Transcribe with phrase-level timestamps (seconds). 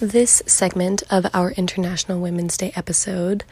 [0.00, 3.42] This segment of our International Women's Day episode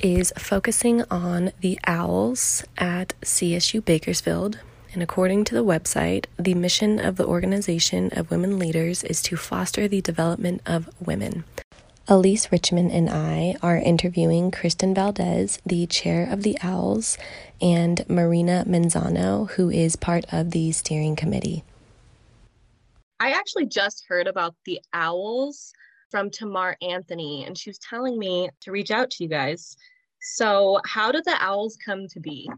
[0.00, 4.58] is focusing on the owls at CSU Bakersfield.
[4.92, 9.36] And according to the website, the mission of the Organization of Women Leaders is to
[9.36, 11.44] foster the development of women.
[12.08, 17.16] Ellice Richman and I are interviewing Kristen Valdez, the chair of the Owls,
[17.60, 21.62] and Marina Menzano, who is part of the steering committee.
[23.20, 25.72] I actually just heard about the Owls
[26.14, 29.76] from Tamar Anthony, and she was telling me to reach out to you guys.
[30.20, 32.48] So, how did the Owls come to be?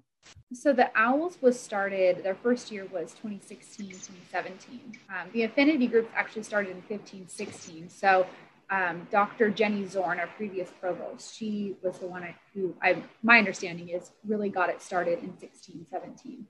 [0.52, 4.98] So, the Owls was started, their first year was 2016, 2017.
[5.09, 7.88] Um, the affinity groups actually started in 15, 16.
[7.88, 8.27] So,
[8.69, 9.48] um, Dr.
[9.48, 14.10] Jenny Zorn, our previous provost, she was the one I, who I, my understanding is
[14.27, 16.45] really got it started in 16, 17.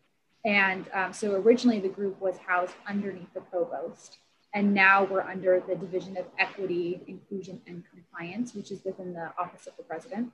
[0.44, 4.18] And um, so originally the group was housed underneath the provost.
[4.56, 9.30] And now we're under the Division of Equity, Inclusion, and Compliance, which is within the
[9.38, 10.32] Office of the President.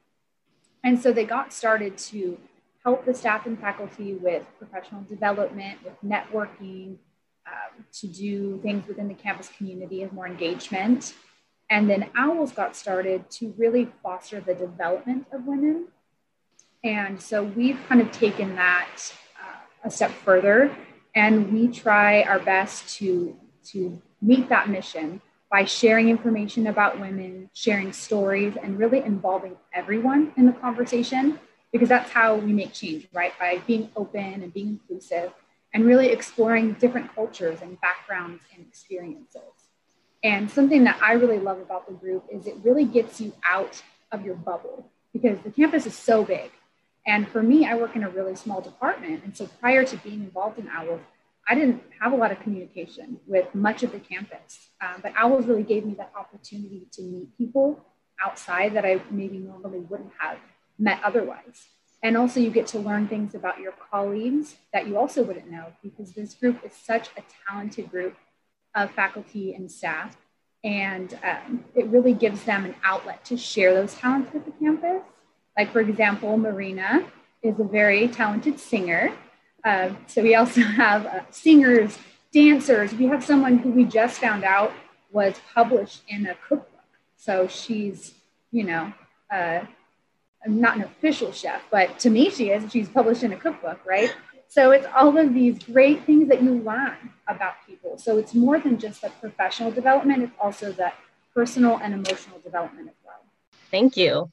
[0.85, 2.39] And so they got started to
[2.85, 6.99] help the staff and faculty with professional development, with networking,
[7.49, 11.15] um, to do things within the campus community and more engagement.
[11.69, 15.89] And then OWLS got started to really foster the development of women.
[16.85, 19.13] And so we've kind of taken that
[19.43, 20.73] uh, a step further
[21.17, 25.21] and we try our best to, to meet that mission
[25.51, 31.39] by sharing information about women, sharing stories, and really involving everyone in the conversation,
[31.73, 33.33] because that's how we make change, right?
[33.39, 35.33] By being open and being inclusive
[35.75, 39.43] and really exploring different cultures and backgrounds and experiences.
[40.23, 43.83] And something that I really love about the group is it really gets you out
[44.13, 46.51] of your bubble because the campus is so big.
[47.07, 49.25] And for me, I work in a really small department.
[49.25, 51.01] And so prior to being involved in OWLS,
[51.49, 55.49] I didn't have a lot of communication with much of the campus, um, but OWLS
[55.49, 57.85] really gave me that opportunity to meet people
[58.25, 60.39] outside that I maybe normally wouldn't have
[60.79, 61.69] met otherwise.
[62.03, 65.67] And also, you get to learn things about your colleagues that you also wouldn't know
[65.83, 68.17] because this group is such a talented group
[68.75, 70.17] of faculty and staff.
[70.65, 75.03] And um, it really gives them an outlet to share those talents with the campus.
[75.57, 77.05] Like, for example, Marina
[77.43, 79.13] is a very talented singer
[79.65, 81.99] uh, so we also have uh, singers,
[82.33, 82.93] dancers.
[82.95, 84.73] We have someone who we just found out
[85.11, 86.69] was published in a cookbook.
[87.17, 88.15] So she's,
[88.51, 88.93] you know,
[89.31, 89.61] uh,
[90.47, 92.71] not an official chef, but to me she is.
[92.73, 94.13] She's published in a cookbook, right?
[94.49, 96.97] So it's all of these great things that you learn
[97.29, 97.97] about people.
[97.97, 100.93] So it's more than just the professional development, it's also the
[101.35, 103.25] personal and emotional development as well.
[103.71, 104.31] Thank you.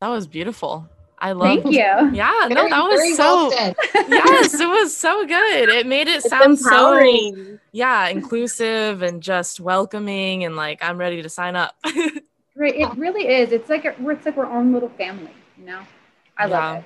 [0.00, 0.88] That was beautiful.
[1.18, 1.62] I love.
[1.62, 2.10] Thank you.
[2.16, 3.50] Yeah, no, that was so.
[3.50, 5.68] yes, it was so good.
[5.68, 7.34] It made it it's sound empowering.
[7.34, 11.74] so yeah, inclusive and just welcoming, and like I'm ready to sign up.
[12.54, 13.52] right, it really is.
[13.52, 15.32] It's like a, it's like our own little family.
[15.58, 15.80] You know,
[16.36, 16.58] I yeah.
[16.58, 16.84] love it.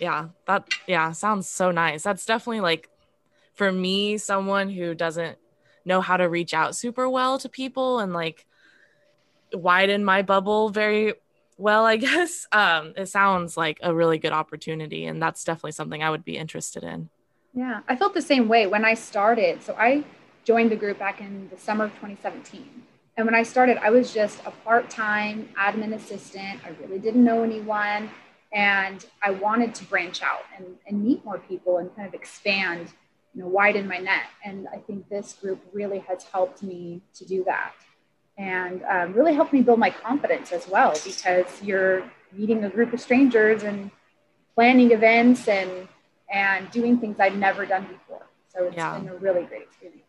[0.00, 2.02] Yeah, that yeah sounds so nice.
[2.02, 2.88] That's definitely like
[3.54, 5.38] for me, someone who doesn't
[5.84, 8.44] know how to reach out super well to people and like
[9.52, 11.14] widen my bubble very
[11.56, 16.02] well, I guess um, it sounds like a really good opportunity, and that's definitely something
[16.02, 17.08] I would be interested in.
[17.54, 19.62] Yeah, I felt the same way when I started.
[19.62, 20.04] So I
[20.44, 22.82] joined the group back in the summer of 2017.
[23.16, 26.60] And when I started, I was just a part time admin assistant.
[26.66, 28.10] I really didn't know anyone.
[28.52, 32.92] And I wanted to branch out and, and meet more people and kind of expand,
[33.34, 34.24] you know, widen my net.
[34.44, 37.72] And I think this group really has helped me to do that
[38.38, 42.02] and um, really helped me build my confidence as well because you're
[42.32, 43.90] meeting a group of strangers and
[44.54, 45.88] planning events and
[46.32, 48.26] and doing things I'd never done before.
[48.52, 48.98] So it's yeah.
[48.98, 50.02] been a really great experience.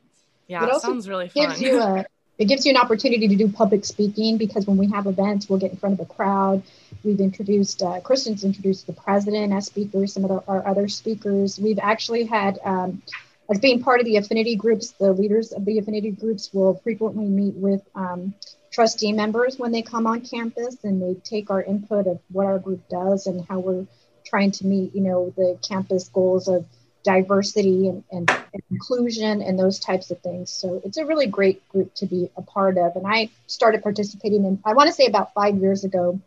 [0.48, 1.50] Yeah, it, it sounds really fun.
[1.50, 2.06] Gives you a,
[2.38, 5.60] it gives you an opportunity to do public speaking because when we have events, we'll
[5.60, 6.62] get in front of a crowd.
[7.04, 11.60] We've introduced, uh, Kristen's introduced the president as speakers, some of the, our other speakers.
[11.60, 13.02] We've actually had um,
[13.50, 17.26] as being part of the affinity groups, the leaders of the affinity groups will frequently
[17.26, 18.34] meet with um,
[18.72, 22.60] trustee members when they come on campus and they take our input of what our
[22.60, 23.86] group does and how we're
[24.26, 26.66] trying to meet, you know, the campus goals of
[27.04, 28.30] diversity and, and,
[28.70, 30.52] inclusion and those types of things.
[30.52, 32.98] So it's a really great group to be a part of.
[32.98, 36.20] And I started participating in, I want to say about five years ago.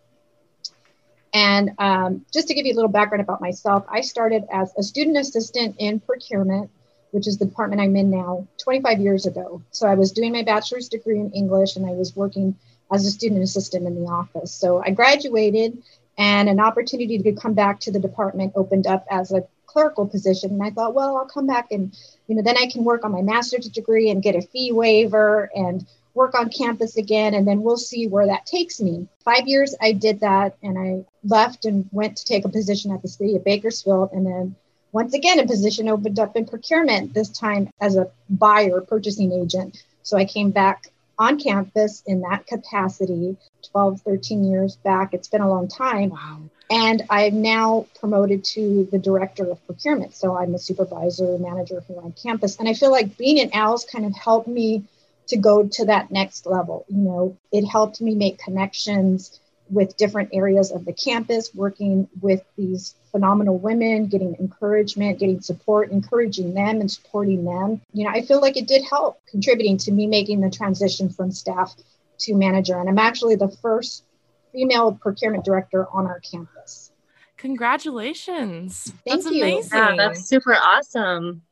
[1.35, 4.83] And um, just to give you a little background about myself, I started as a
[4.83, 6.71] student assistant in procurement
[7.11, 9.63] which is the department I'm in now, 25 years ago.
[9.71, 12.57] So I was doing my bachelor's degree in English and I was working
[12.93, 14.53] as a student assistant in the office.
[14.53, 15.83] So I graduated
[16.19, 20.51] and an opportunity to come back to the department opened up as a clerical position.
[20.51, 21.97] And I thought, well, I'll come back and,
[22.27, 25.51] you know, then I can work on my master's degree and get a fee waiver
[25.55, 29.07] and work on campus again, and then we'll see where that takes me.
[29.25, 33.03] Five years I did that, and I left and went to take a position at
[33.03, 34.57] the city of Bakersfield, and then
[34.93, 39.83] once again a position opened up in procurement, this time as a buyer, purchasing agent.
[40.03, 40.89] So I came back
[41.19, 43.37] on campus in that capacity
[43.71, 45.15] 12, 13 years back.
[45.15, 46.11] It's been a long time.
[46.11, 46.41] Wow.
[46.71, 50.15] And I'm now promoted to the director of procurement.
[50.15, 52.57] So I'm a supervisor, manager here on campus.
[52.59, 54.85] And I feel like being in OWLS kind of helped me
[55.29, 56.85] to go to that next level.
[56.89, 62.43] You know, it helped me make connections with different areas of the campus, working with
[62.57, 67.81] these phenomenal women, getting encouragement, getting support, encouraging them and supporting them.
[67.93, 71.31] You know, I feel like it did help contributing to me making the transition from
[71.31, 71.75] staff
[72.21, 72.79] to manager.
[72.79, 74.05] And I'm actually the first
[74.53, 76.93] female procurement director on our campus.
[77.37, 78.93] Congratulations.
[79.07, 79.43] Thank that's you.
[79.43, 79.79] amazing.
[79.79, 81.43] Yeah, that's super awesome.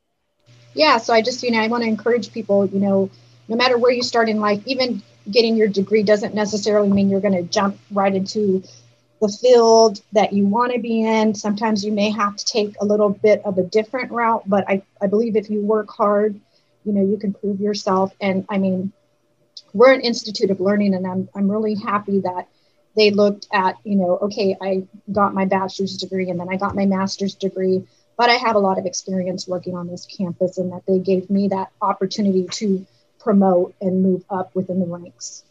[0.75, 3.11] Yeah, so I just, you know, I want to encourage people, you know,
[3.49, 7.21] no matter where you start in life, even getting your degree doesn't necessarily mean you're
[7.21, 8.63] going to jump right into
[9.21, 11.35] the field that you want to be in.
[11.35, 14.83] Sometimes you may have to take a little bit of a different route, but I,
[15.01, 16.41] I believe if you work hard,
[16.85, 18.15] you know, you can prove yourself.
[18.21, 18.93] And I mean,
[19.73, 22.49] we're an institute of learning, and I'm, I'm really happy that
[22.97, 26.75] they looked at, you know, okay, I got my bachelor's degree and then I got
[26.75, 27.87] my master's degree,
[28.17, 31.31] but I have a lot of experience working on this campus, and that they gave
[31.31, 32.87] me that opportunity to
[33.21, 35.45] promote and move up within the ranks.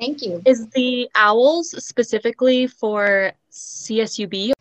[0.00, 0.42] Thank you.
[0.44, 4.52] Is the owls specifically for CSUB?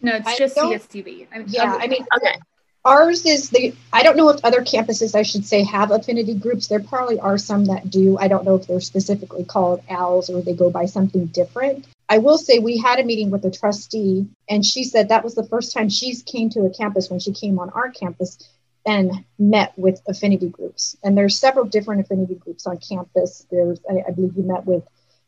[0.00, 1.26] No, it's I just don't- CSUB.
[1.32, 2.36] I mean, Yeah, I mean, Okay.
[2.84, 6.68] ours is the, I don't know if other campuses, I should say, have affinity groups.
[6.68, 8.16] There probably are some that do.
[8.18, 11.86] I don't know if they're specifically called owls or they go by something different.
[12.08, 15.34] I will say we had a meeting with a trustee, and she said that was
[15.34, 18.36] the first time she's came to a campus when she came on our campus
[18.86, 20.96] and met with affinity groups.
[21.02, 23.46] And there's several different affinity groups on campus.
[23.50, 24.84] There's, I, I believe you met with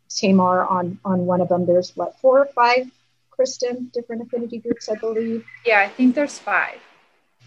[0.09, 1.67] Tamar on on one of them.
[1.67, 2.91] There's what four or five,
[3.31, 5.45] Kristen, different affinity groups, I believe.
[5.65, 6.79] yeah, I think there's five.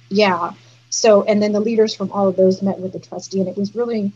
[0.09, 0.53] Yeah.
[0.89, 3.55] So, and then the leaders from all of those met with the trustee, and it
[3.55, 4.11] was really,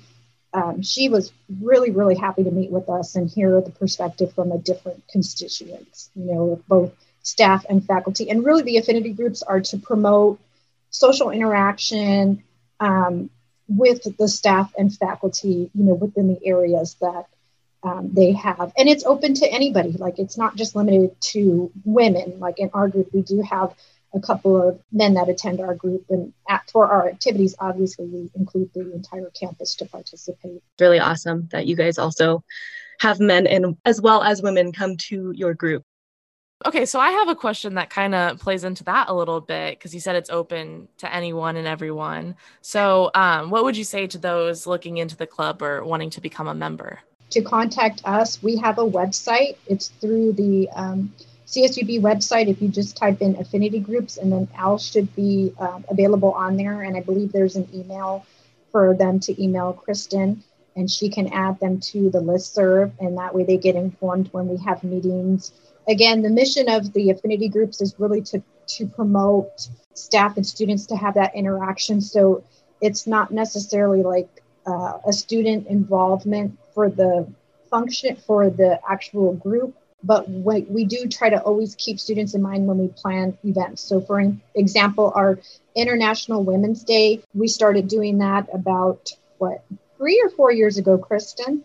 [0.54, 1.32] um, she was
[1.62, 6.10] really, really happy to meet with us and hear the perspective from a different constituents,
[6.16, 6.92] you know, both
[7.22, 8.30] staff and faculty.
[8.30, 10.40] And really, the affinity groups are to promote
[10.94, 12.44] social interaction
[12.80, 13.30] um,
[13.68, 17.26] with the staff and faculty, you know, within the areas that
[17.84, 18.72] um, they have.
[18.78, 19.92] And it's open to anybody.
[19.92, 22.40] Like, it's not just limited to women.
[22.40, 23.76] Like in our group, we do have
[24.14, 28.30] a couple of men that attend our group and at, for our activities obviously we
[28.36, 32.44] include the entire campus to participate really awesome that you guys also
[33.04, 35.84] have men and as well as women come to your group.
[36.66, 39.78] Okay, so I have a question that kind of plays into that a little bit
[39.78, 42.36] because you said it's open to anyone and everyone.
[42.62, 46.22] So, um, what would you say to those looking into the club or wanting to
[46.22, 47.00] become a member?
[47.34, 51.12] to contact us we have a website it's through the um,
[51.48, 55.84] csub website if you just type in affinity groups and then al should be um,
[55.90, 58.24] available on there and i believe there's an email
[58.72, 60.44] for them to email kristen
[60.76, 64.28] and she can add them to the list serve and that way they get informed
[64.32, 65.52] when we have meetings
[65.88, 70.86] again the mission of the affinity groups is really to to promote staff and students
[70.88, 72.44] to have that interaction so
[72.82, 74.30] it's not necessarily like
[74.66, 77.28] uh, a student involvement for the
[77.70, 82.42] function for the actual group but we, we do try to always keep students in
[82.42, 84.24] mind when we plan events so for
[84.56, 85.40] example our
[85.76, 89.64] international women's day we started doing that about what
[89.98, 91.64] three or four years ago kristen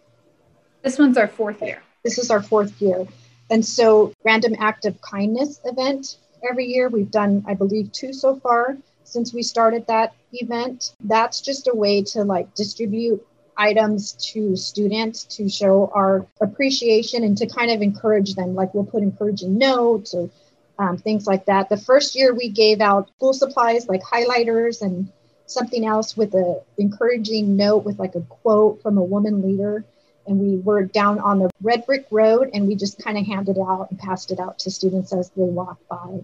[0.83, 1.83] This one's our fourth year.
[2.05, 3.07] this is our fourth year.
[3.51, 6.89] And so, random act of kindness event every year.
[6.89, 10.95] We've done, I believe, two so far since we started that event.
[11.01, 13.27] That's just a way to like distribute
[13.57, 18.55] items to students to show our appreciation and to kind of encourage them.
[18.55, 20.31] Like we'll put encouraging notes or
[20.79, 21.69] um, things like that.
[21.69, 25.11] The first year we gave out school supplies like highlighters and
[25.47, 29.85] something else with a encouraging note with like a quote from a woman leader
[30.29, 33.57] and we were down on the red brick road and we just kind of handed
[33.57, 36.21] it out and passed it out to students as they walked by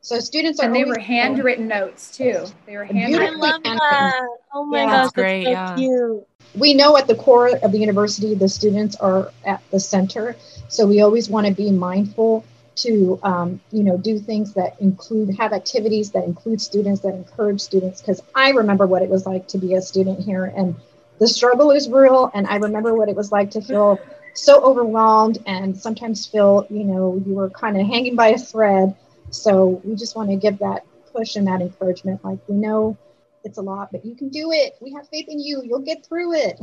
[0.00, 2.44] so students are And they always- were handwritten notes too.
[2.66, 3.10] They were handwritten.
[3.38, 3.78] Beautifully love handwritten.
[3.90, 4.28] that.
[4.52, 4.84] Oh my Yeah.
[4.86, 5.88] gosh, That's great, That's so yeah.
[5.88, 6.26] cute.
[6.56, 10.36] we know at the core of the university the students are at the center
[10.68, 12.44] so we always want to be mindful
[12.76, 17.60] to um, you know do things that include have activities that include students that encourage
[17.60, 20.74] students because i remember what it was like to be a student here and
[21.18, 23.98] the struggle is real and i remember what it was like to feel
[24.34, 28.94] so overwhelmed and sometimes feel you know you were kind of hanging by a thread
[29.30, 32.96] so we just want to give that push and that encouragement like we know
[33.44, 34.76] it's a lot, but you can do it.
[34.80, 35.62] We have faith in you.
[35.62, 36.58] You'll get through it.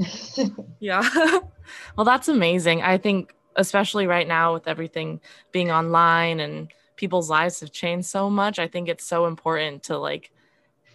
[0.80, 1.08] yeah.
[1.96, 2.82] well, that's amazing.
[2.82, 8.30] I think, especially right now with everything being online and people's lives have changed so
[8.30, 10.32] much, I think it's so important to like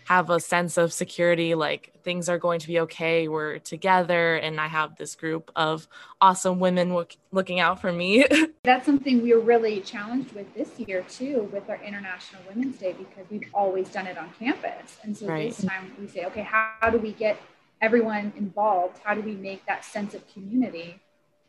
[0.07, 4.61] have a sense of security like things are going to be okay we're together and
[4.61, 5.89] i have this group of
[6.21, 8.25] awesome women look, looking out for me.
[8.65, 12.93] That's something we were really challenged with this year too with our international women's day
[12.93, 14.99] because we've always done it on campus.
[15.03, 15.51] And so right.
[15.51, 17.37] this time we say okay how, how do we get
[17.81, 18.99] everyone involved?
[19.05, 21.01] How do we make that sense of community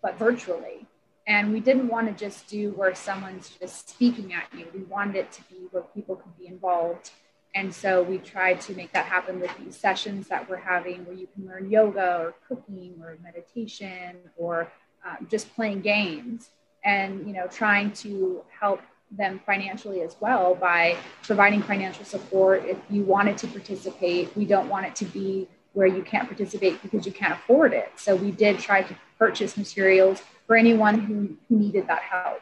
[0.02, 0.86] but virtually?
[1.26, 4.66] And we didn't want to just do where someone's just speaking at you.
[4.74, 7.12] We wanted it to be where people could be involved
[7.58, 11.16] and so we tried to make that happen with these sessions that we're having where
[11.16, 14.72] you can learn yoga or cooking or meditation or
[15.04, 16.50] um, just playing games
[16.86, 22.64] and you know trying to help them financially as well by providing financial support.
[22.66, 26.80] If you wanted to participate we don't want it to be where you can't participate
[26.84, 27.92] because you can't afford it.
[27.96, 32.42] So we did try to purchase materials for anyone who, who needed that help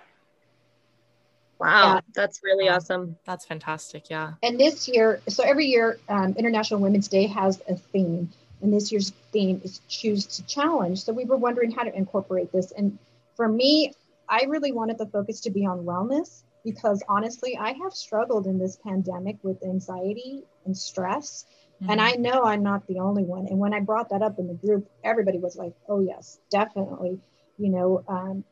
[1.59, 2.01] Wow, yeah.
[2.13, 3.17] that's really awesome.
[3.25, 4.09] That's fantastic.
[4.09, 4.33] Yeah.
[4.43, 8.29] And this year, so every year, um, International Women's Day has a theme,
[8.62, 11.01] and this year's theme is Choose to Challenge.
[11.01, 12.71] So we were wondering how to incorporate this.
[12.71, 12.97] And
[13.35, 13.93] for me,
[14.27, 18.57] I really wanted the focus to be on wellness because honestly, I have struggled in
[18.57, 21.45] this pandemic with anxiety and stress.
[21.81, 21.91] Mm-hmm.
[21.91, 23.47] And I know I'm not the only one.
[23.47, 27.19] And when I brought that up in the group, everybody was like, oh, yes, definitely.
[27.57, 28.43] You know, um,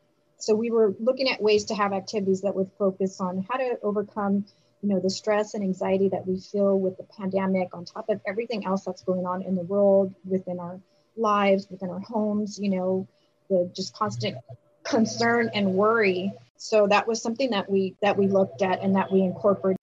[0.44, 3.78] so we were looking at ways to have activities that would focus on how to
[3.82, 4.44] overcome
[4.82, 8.20] you know the stress and anxiety that we feel with the pandemic on top of
[8.26, 10.80] everything else that's going on in the world within our
[11.16, 13.06] lives within our homes you know
[13.48, 14.36] the just constant
[14.84, 16.32] concern and worry.
[16.56, 19.78] So that was something that we that we looked at and that we incorporated.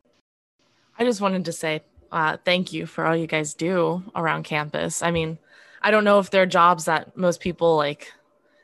[0.97, 5.01] I just wanted to say uh, thank you for all you guys do around campus.
[5.01, 5.37] I mean
[5.83, 8.13] i don't know if there are jobs that most people like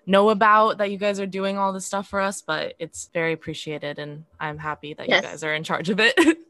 [0.07, 3.33] know about that you guys are doing all this stuff for us, but it's very
[3.33, 5.21] appreciated and I'm happy that yes.
[5.21, 6.17] you guys are in charge of it.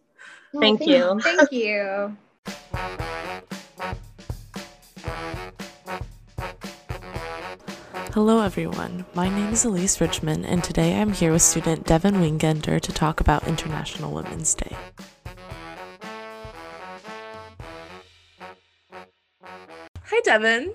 [0.56, 1.20] Oh, thank you.
[1.22, 2.16] Thank you.
[8.14, 9.06] Hello, everyone.
[9.14, 13.20] My name is Ellice Richman, and today I'm here with student Devyn Wingender to talk
[13.20, 14.76] about International Women's Day.
[20.06, 20.74] Hi, Devyn.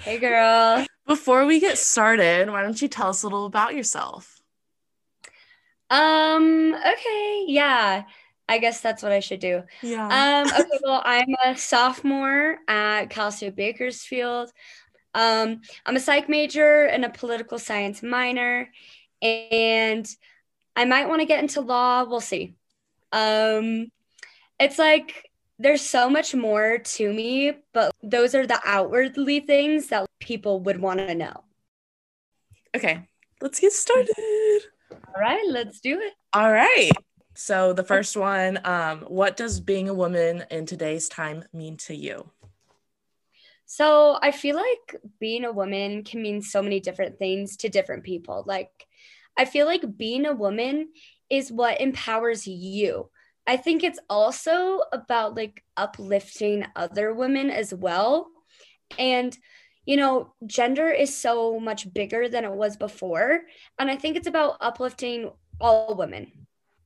[0.00, 0.86] Hey, girl.
[1.06, 4.40] Before we get started, why don't you tell us a little about yourself?
[5.90, 8.04] Um, okay, yeah.
[8.48, 9.62] I guess that's what I should do.
[9.82, 10.06] Yeah.
[10.06, 14.50] Um, okay, well, I'm a sophomore at Cal State Bakersfield.
[15.14, 18.70] Um, I'm a psych major and a political science minor,
[19.20, 20.08] and
[20.76, 22.04] I might want to get into law.
[22.04, 22.54] We'll see.
[23.12, 23.88] Um,
[24.58, 25.29] it's like
[25.60, 30.80] there's so much more to me, but those are the outwardly things that people would
[30.80, 31.44] want to know.
[32.74, 33.06] Okay,
[33.42, 34.08] let's get started.
[34.90, 36.14] All right, let's do it.
[36.32, 36.90] All right.
[37.34, 41.94] So the first one, um, what does being a woman in today's time mean to
[41.94, 42.30] you?
[43.66, 48.02] So I feel like being a woman can mean so many different things to different
[48.02, 48.44] people.
[48.46, 48.86] Like
[49.36, 50.88] I feel like being a woman
[51.28, 53.10] is what empowers you.
[53.50, 58.30] I think it's also about like uplifting other women as well.
[58.96, 59.36] And,
[59.84, 63.40] you know, gender is so much bigger than it was before.
[63.76, 66.30] And I think it's about uplifting all women,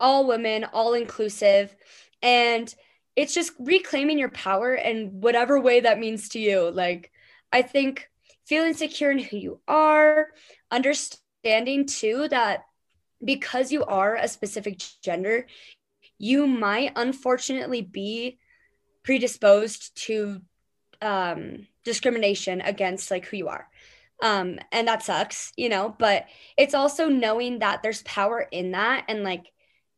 [0.00, 1.76] all women, all inclusive.
[2.22, 2.74] And
[3.14, 6.70] it's just reclaiming your power in whatever way that means to you.
[6.70, 7.12] Like,
[7.52, 8.08] I think
[8.46, 10.28] feeling secure in who you are,
[10.70, 12.64] understanding too that
[13.22, 15.46] because you are a specific gender,
[16.24, 18.38] you might unfortunately be
[19.02, 20.40] predisposed to
[21.02, 23.68] um, discrimination against like who you are.
[24.22, 26.24] Um, and that sucks, you know, but
[26.56, 29.52] it's also knowing that there's power in that and like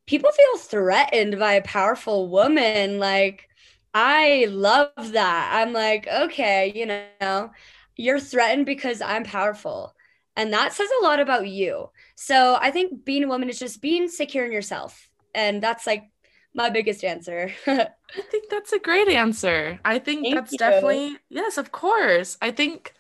[0.07, 2.99] people feel threatened by a powerful woman.
[2.99, 3.49] Like,
[3.95, 5.51] I love that.
[5.55, 7.53] I'm like, okay, you know,
[7.95, 9.95] you're threatened because I'm powerful.
[10.35, 11.91] And that says a lot about you.
[12.17, 15.09] So I think being a woman is just being secure in yourself.
[15.37, 16.11] And that's like
[16.57, 17.53] my biggest answer.
[17.67, 17.91] I
[18.31, 19.79] think that's a great answer.
[19.85, 20.59] I think Thank that's you.
[20.59, 22.39] definitely, yes, of course.
[22.41, 22.95] I think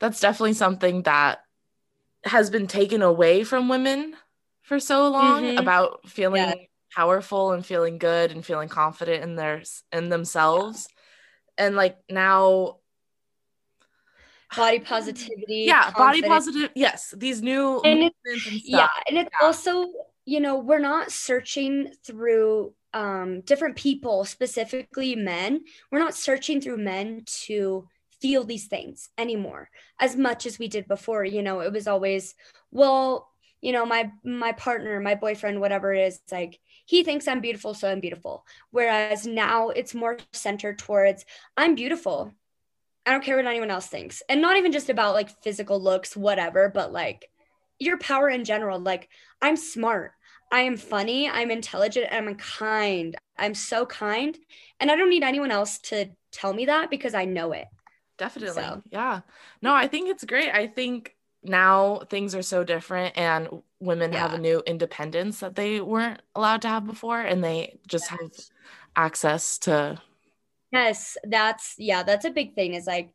[0.00, 1.44] that's definitely something that
[2.24, 4.16] has been taken away from women
[4.62, 5.58] for so long mm-hmm.
[5.58, 6.54] about feeling yeah.
[6.94, 10.88] powerful and feeling good and feeling confident in their in themselves.
[11.58, 11.66] Yeah.
[11.66, 12.78] And like now
[14.56, 15.64] body positivity.
[15.66, 15.98] Yeah, confidence.
[15.98, 16.70] body positive.
[16.74, 18.12] Yes, these new and, and
[18.64, 19.46] yeah, and it's yeah.
[19.46, 19.86] also
[20.24, 25.64] you know we're not searching through um, different people, specifically men.
[25.90, 27.88] We're not searching through men to
[28.22, 29.68] feel these things anymore
[30.00, 31.24] as much as we did before.
[31.24, 32.34] You know, it was always,
[32.70, 33.28] well,
[33.60, 37.74] you know, my my partner, my boyfriend, whatever it is, like he thinks I'm beautiful,
[37.74, 38.46] so I'm beautiful.
[38.70, 41.24] Whereas now it's more centered towards
[41.56, 42.32] I'm beautiful.
[43.06, 44.22] I don't care what anyone else thinks.
[44.28, 47.28] And not even just about like physical looks, whatever, but like
[47.78, 48.78] your power in general.
[48.78, 49.08] Like
[49.42, 50.12] I'm smart.
[50.54, 53.16] I am funny, I'm intelligent, and I'm kind.
[53.36, 54.38] I'm so kind.
[54.78, 57.66] And I don't need anyone else to tell me that because I know it.
[58.18, 58.62] Definitely.
[58.62, 58.80] So.
[58.88, 59.22] Yeah.
[59.62, 60.54] No, I think it's great.
[60.54, 63.48] I think now things are so different and
[63.80, 64.20] women yeah.
[64.20, 68.20] have a new independence that they weren't allowed to have before and they just yes.
[68.20, 68.30] have
[68.94, 70.00] access to
[70.70, 73.10] Yes, that's yeah, that's a big thing is like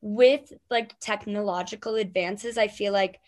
[0.00, 3.20] with like technological advances, I feel like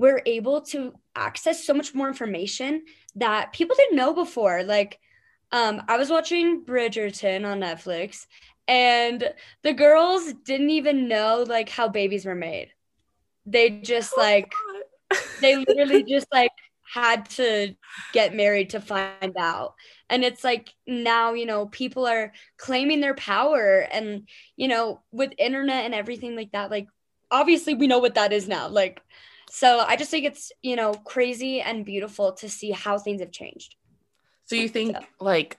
[0.00, 2.82] we're able to access so much more information
[3.16, 4.62] that people didn't know before.
[4.62, 4.98] Like,
[5.52, 8.26] um, I was watching Bridgerton on Netflix,
[8.66, 9.30] and
[9.62, 12.70] the girls didn't even know like how babies were made.
[13.44, 14.50] They just oh like,
[15.42, 16.52] they literally just like
[16.90, 17.74] had to
[18.14, 19.74] get married to find out.
[20.08, 24.26] And it's like now, you know, people are claiming their power and,
[24.56, 26.88] you know, with internet and everything like that, like
[27.30, 28.68] obviously we know what that is now.
[28.68, 29.02] Like
[29.50, 33.32] so I just think it's, you know, crazy and beautiful to see how things have
[33.32, 33.74] changed.
[34.46, 35.02] So you think so.
[35.20, 35.58] like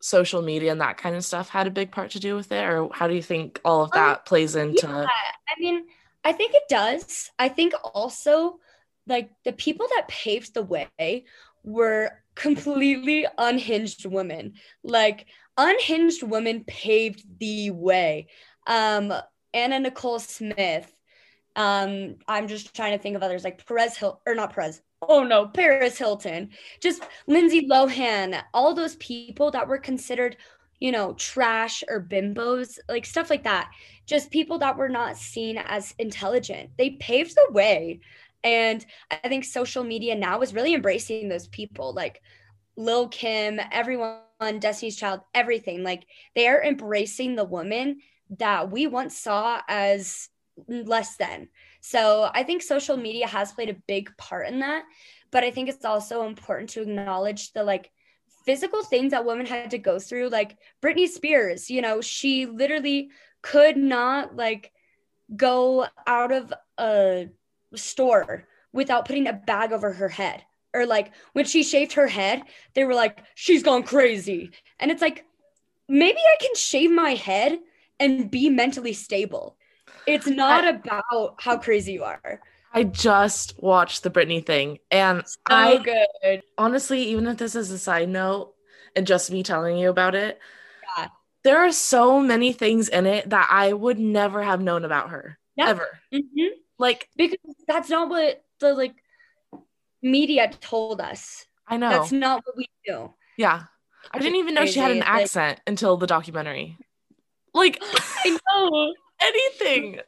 [0.00, 2.64] social media and that kind of stuff had a big part to do with it
[2.64, 5.86] or how do you think all of that um, plays into yeah, I mean,
[6.24, 7.30] I think it does.
[7.38, 8.58] I think also
[9.06, 11.24] like the people that paved the way
[11.64, 14.54] were completely unhinged women.
[14.84, 15.26] Like
[15.56, 18.28] unhinged women paved the way.
[18.66, 19.12] Um
[19.54, 20.92] Anna Nicole Smith,
[21.58, 24.80] um, I'm just trying to think of others like Perez Hill or not Perez.
[25.02, 26.50] Oh no, Paris Hilton,
[26.80, 30.36] just Lindsay Lohan, all those people that were considered,
[30.78, 33.72] you know, trash or bimbos, like stuff like that.
[34.06, 36.70] Just people that were not seen as intelligent.
[36.78, 38.00] They paved the way.
[38.44, 42.22] And I think social media now is really embracing those people like
[42.76, 44.20] Lil Kim, everyone,
[44.60, 45.82] Destiny's Child, everything.
[45.82, 46.06] Like
[46.36, 47.98] they are embracing the woman
[48.38, 50.28] that we once saw as
[50.66, 51.48] less than.
[51.80, 54.84] So I think social media has played a big part in that.
[55.30, 57.90] But I think it's also important to acknowledge the like
[58.46, 60.28] physical things that women had to go through.
[60.28, 63.10] Like Britney Spears, you know, she literally
[63.42, 64.72] could not like
[65.36, 67.28] go out of a
[67.74, 70.42] store without putting a bag over her head.
[70.72, 72.42] Or like when she shaved her head,
[72.74, 74.50] they were like, she's gone crazy.
[74.78, 75.26] And it's like,
[75.88, 77.58] maybe I can shave my head
[78.00, 79.57] and be mentally stable.
[80.08, 82.40] It's not I, about how crazy you are.
[82.72, 85.78] I just watched the Britney thing and so I
[86.22, 86.42] good.
[86.56, 88.54] Honestly, even if this is a side note
[88.96, 90.38] and just me telling you about it,
[90.96, 91.08] yeah.
[91.44, 95.38] there are so many things in it that I would never have known about her
[95.56, 95.68] yeah.
[95.68, 95.88] ever.
[96.12, 96.58] Mm-hmm.
[96.78, 98.94] Like because that's not what the like
[100.02, 101.46] media told us.
[101.66, 101.90] I know.
[101.90, 103.12] That's not what we do.
[103.36, 103.64] Yeah.
[104.10, 106.78] I didn't even know she had an accent like, until the documentary.
[107.52, 107.78] Like
[108.24, 110.00] I know anything.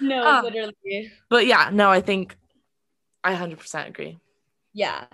[0.00, 1.12] No, uh, literally.
[1.28, 2.36] But yeah, no, I think
[3.22, 4.18] I 100% agree.
[4.72, 5.04] Yeah.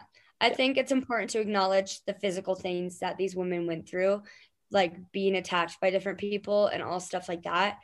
[0.40, 4.22] I think it's important to acknowledge the physical things that these women went through,
[4.70, 7.78] like being attached by different people and all stuff like that.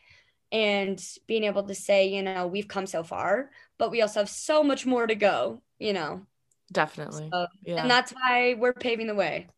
[0.53, 4.31] And being able to say, you know, we've come so far, but we also have
[4.31, 6.27] so much more to go, you know.
[6.73, 7.29] Definitely.
[7.33, 7.83] So, yeah.
[7.83, 9.49] And that's why we're paving the way.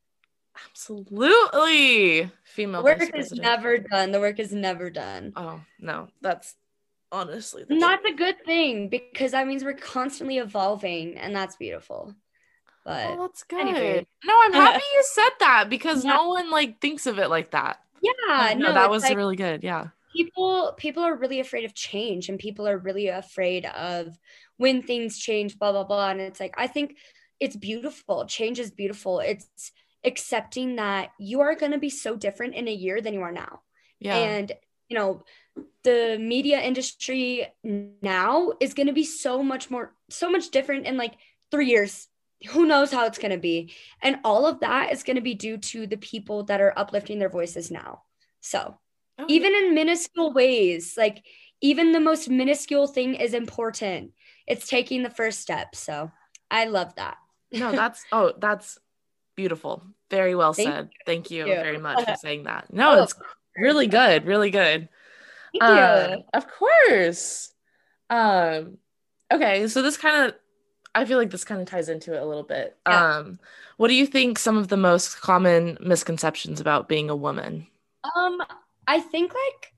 [0.71, 2.31] Absolutely.
[2.45, 4.13] Female the work is never done.
[4.13, 5.33] The work is never done.
[5.37, 6.09] Oh, no.
[6.23, 6.55] That's
[7.13, 12.15] honestly not a good thing because that means we're constantly evolving and that's beautiful.
[12.85, 13.61] But oh, that's good.
[13.61, 14.07] Anyway.
[14.25, 16.15] No, I'm happy you said that because yeah.
[16.15, 17.81] no one like thinks of it like that.
[18.03, 19.63] Yeah, oh, no, no, that was like, really good.
[19.63, 19.89] Yeah.
[20.15, 24.17] People people are really afraid of change and people are really afraid of
[24.57, 26.11] when things change, blah blah blah.
[26.11, 26.97] And it's like I think
[27.41, 28.25] it's beautiful.
[28.27, 29.21] Change is beautiful.
[29.21, 29.73] It's
[30.07, 33.33] accepting that you are going to be so different in a year than you are
[33.33, 33.61] now.
[33.99, 34.17] Yeah.
[34.17, 34.53] And,
[34.89, 35.25] you know,
[35.83, 40.97] the media industry now is going to be so much more, so much different in
[40.97, 41.15] like
[41.51, 42.09] three years.
[42.51, 43.73] Who knows how it's going to be?
[44.03, 47.19] And all of that is going to be due to the people that are uplifting
[47.19, 48.03] their voices now.
[48.41, 48.79] So,
[49.19, 49.25] oh.
[49.29, 51.25] even in minuscule ways, like
[51.63, 54.13] even the most minuscule thing is important.
[54.47, 55.75] It's taking the first step.
[55.75, 56.13] So,
[56.51, 57.17] I love that.
[57.53, 58.79] no, that's, oh, that's
[59.37, 59.83] beautiful.
[60.11, 60.85] Very well Thank said.
[60.93, 61.01] You.
[61.07, 62.73] Thank you, very much for saying that.
[62.73, 63.15] No, oh, it's
[63.57, 64.89] really good, really good.
[65.61, 67.53] Uh, Of course.
[68.11, 68.79] Um,
[69.33, 70.35] okay, so this kind of
[70.97, 72.75] I feel like this kind of ties into it a little bit.
[72.89, 73.17] Yeah.
[73.17, 73.39] Um,
[73.77, 77.67] what do you think some of the most common misconceptions about being a woman?
[78.17, 78.43] Um,
[78.87, 79.75] I think like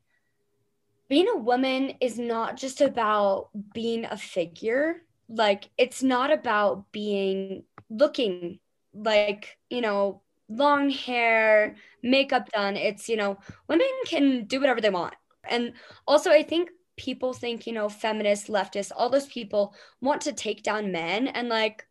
[1.09, 5.03] being a woman is not just about being a figure.
[5.29, 8.61] Like it's not about being looking
[9.05, 12.77] like, you know, long hair, makeup done.
[12.77, 15.15] It's, you know, women can do whatever they want.
[15.49, 15.73] And
[16.07, 20.63] also I think people think, you know, feminists, leftists, all those people want to take
[20.63, 21.85] down men and like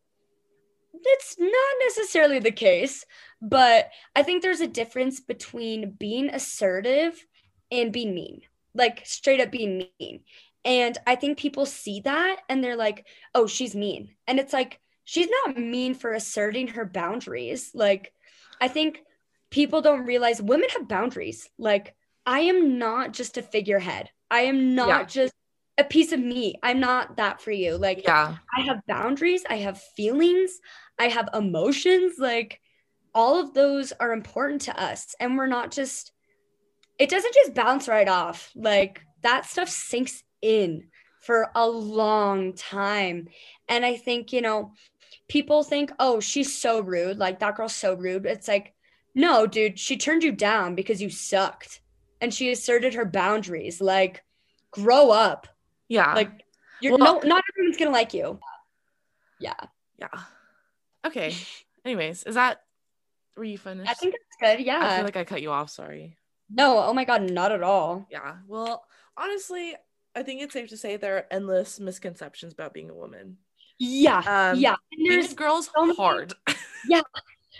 [0.93, 1.51] it's not
[1.83, 3.05] necessarily the case,
[3.41, 7.23] but I think there's a difference between being assertive
[7.71, 8.41] and being mean,
[8.73, 10.21] like straight up being mean.
[10.65, 14.15] And I think people see that and they're like, oh, she's mean.
[14.25, 17.71] And it's like, she's not mean for asserting her boundaries.
[17.73, 18.11] Like,
[18.59, 18.99] I think
[19.49, 21.49] people don't realize women have boundaries.
[21.57, 25.03] Like, I am not just a figurehead, I am not Yeah.
[25.05, 25.33] just
[25.77, 26.57] a piece of meat.
[26.61, 27.77] I'm not that for you.
[27.77, 28.35] Like, Yeah.
[28.53, 30.59] I have boundaries, I have feelings,
[30.99, 32.15] I have emotions.
[32.19, 32.59] Like
[33.15, 35.15] all of those are important to us.
[35.21, 36.11] And we're not just,
[36.99, 38.51] it doesn't just bounce right off.
[38.55, 40.89] Like that stuff sinks in
[41.27, 43.27] for a long time.
[43.67, 44.71] And I think, you know,
[45.27, 47.17] people think, oh, she's so rude.
[47.17, 48.25] Like that girl's so rude.
[48.25, 48.73] It's like,
[49.13, 51.81] no, dude, she turned you down because you sucked.
[52.21, 53.81] And she asserted her boundaries.
[53.81, 54.23] Like,
[54.71, 55.47] grow up.
[55.89, 56.13] Yeah.
[56.13, 56.31] Like,
[56.81, 58.39] you're Well- no, not everyone's gonna like you.
[59.41, 59.59] Yeah.
[59.99, 60.07] yeah.
[61.05, 61.35] Okay.
[61.83, 62.61] Anyways, is that
[63.35, 63.91] were you finished?
[63.91, 64.65] I think that's good.
[64.65, 64.79] Yeah.
[64.81, 65.69] I feel like I cut you off.
[65.71, 66.17] Sorry.
[66.49, 68.07] no, oh my god, not at all.
[68.09, 68.37] Yeah.
[68.47, 68.85] Well,
[69.17, 69.75] honestly,
[70.17, 73.37] I think it's safe to say there are endless misconceptions about being a woman.
[73.77, 74.23] Yeah.
[74.25, 74.75] Um, yeah.
[74.91, 76.33] And there's girl's so many- hard.
[76.89, 77.01] Yeah,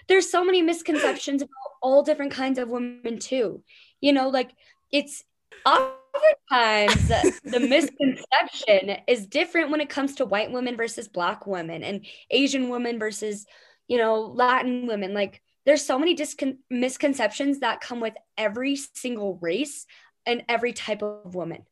[0.07, 3.61] there's so many misconceptions about all different kinds of women too.
[3.99, 4.51] You know, like
[4.91, 5.23] it's
[5.65, 11.83] oftentimes the, the misconception is different when it comes to white women versus black women
[11.83, 13.45] and Asian women versus,
[13.87, 15.13] you know, Latin women.
[15.13, 19.85] Like there's so many discon- misconceptions that come with every single race
[20.25, 21.63] and every type of woman.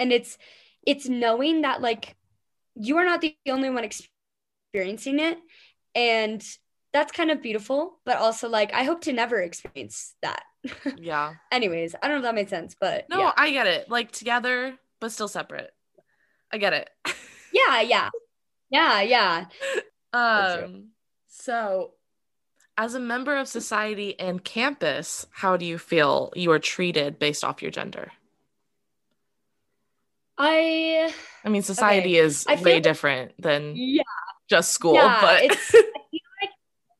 [0.00, 0.36] And it's
[0.84, 2.16] it's knowing that like
[2.74, 5.38] you are not the only one experiencing it
[5.94, 6.42] and
[6.92, 10.42] that's kind of beautiful but also like i hope to never experience that
[10.96, 11.34] yeah.
[11.52, 13.90] anyways i don't know if that made sense but No, yeah I get it.
[13.90, 15.70] Like together, but still separate.
[16.52, 16.90] I get it.
[17.52, 18.10] yeah yeah
[18.70, 19.44] yeah yeah
[20.12, 20.88] Um,
[21.28, 21.92] so
[22.76, 27.44] as a member of society and campus, how do you feel you are treated based
[27.44, 28.10] off your gender?
[30.40, 31.12] I
[31.44, 34.02] I mean, society is I way like- different than yeah.
[34.48, 36.50] just school, yeah but it's I feel like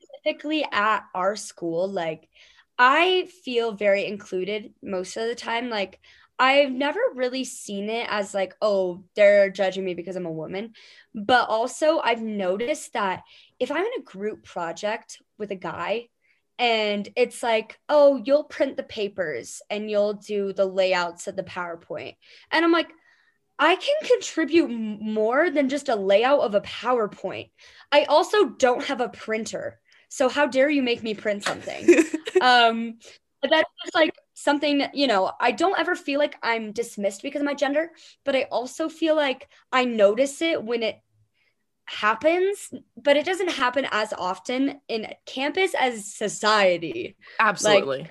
[0.02, 2.28] specifically at our school like
[2.78, 5.98] i feel very included most of the time like
[6.38, 10.72] i've never really seen it as like oh they're judging me because i'm a woman
[11.14, 13.22] but also i've noticed that
[13.58, 16.08] if i'm in a group project with a guy
[16.58, 21.42] and it's like oh you'll print the papers and you'll do the layouts of the
[21.42, 22.16] powerpoint
[22.50, 22.90] and i'm like
[23.60, 27.50] I can contribute more than just a layout of a PowerPoint.
[27.92, 29.78] I also don't have a printer.
[30.08, 31.86] So how dare you make me print something?
[32.40, 32.98] um
[33.42, 37.22] but that's just like something that, you know, I don't ever feel like I'm dismissed
[37.22, 37.90] because of my gender,
[38.24, 41.00] but I also feel like I notice it when it
[41.86, 42.70] happens,
[43.02, 47.16] but it doesn't happen as often in campus as society.
[47.38, 48.10] absolutely.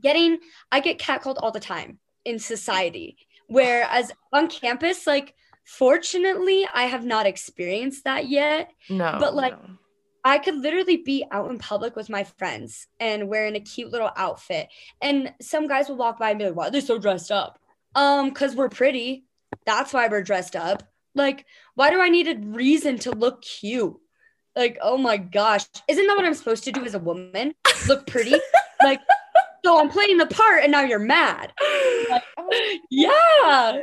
[0.00, 0.38] Getting
[0.70, 3.16] I get catcalled all the time in society.
[3.50, 5.34] Whereas on campus, like
[5.64, 8.70] fortunately, I have not experienced that yet.
[8.88, 9.16] no.
[9.20, 9.76] but, like, no.
[10.24, 14.10] I could literally be out in public with my friends and wearing a cute little
[14.16, 14.68] outfit.
[15.00, 17.58] And some guys will walk by and be like, why are they so dressed up?
[17.94, 19.24] Um, because we're pretty.
[19.64, 20.82] That's why we're dressed up.
[21.14, 23.96] Like, why do I need a reason to look cute?
[24.54, 25.64] Like, oh my gosh.
[25.88, 27.54] Isn't that what I'm supposed to do as a woman?
[27.88, 28.34] Look pretty?
[28.82, 29.00] like,
[29.64, 31.52] so I'm playing the part and now you're mad.
[32.10, 32.22] Like,
[32.90, 33.82] yeah.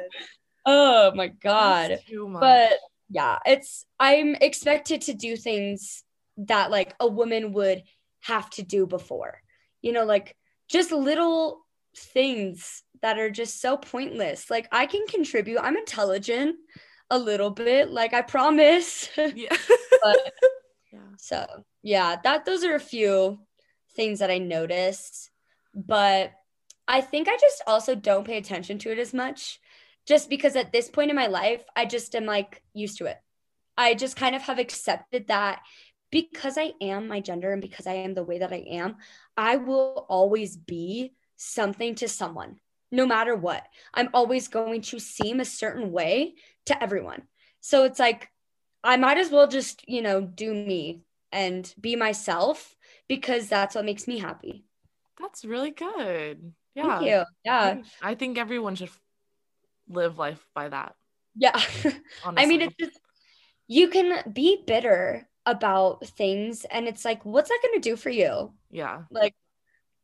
[0.65, 2.41] Oh my God oh much.
[2.41, 2.73] but
[3.09, 6.03] yeah it's i'm expected to do things
[6.37, 7.83] that like a woman would
[8.21, 9.41] have to do before
[9.81, 10.35] you know like
[10.69, 11.59] just little
[11.95, 16.55] things that are just so pointless like i can contribute i'm intelligent
[17.09, 19.55] a little bit like i promise yeah.
[20.03, 20.33] but
[20.91, 20.99] yeah.
[21.17, 21.45] so
[21.81, 23.39] yeah that those are a few
[23.95, 25.31] things that i noticed
[25.77, 26.31] but
[26.87, 29.59] i think i just also don't pay attention to it as much
[30.05, 33.17] just because at this point in my life i just am like used to it.
[33.79, 35.61] I just kind of have accepted that
[36.11, 38.95] because i am my gender and because i am the way that i am
[39.37, 42.59] i will always be something to someone
[42.91, 43.65] no matter what.
[43.93, 46.35] I'm always going to seem a certain way
[46.67, 47.23] to everyone.
[47.61, 48.29] So it's like
[48.83, 52.75] I might as well just, you know, do me and be myself
[53.07, 54.63] because that's what makes me happy.
[55.19, 56.53] That's really good.
[56.75, 56.99] Yeah.
[56.99, 57.23] Thank you.
[57.43, 57.81] Yeah.
[58.01, 58.89] I think everyone should
[59.89, 60.95] live life by that.
[61.35, 61.59] Yeah.
[62.25, 62.99] I mean, it's just,
[63.67, 68.09] you can be bitter about things and it's like, what's that going to do for
[68.09, 68.53] you?
[68.71, 69.03] yeah.
[69.11, 69.33] like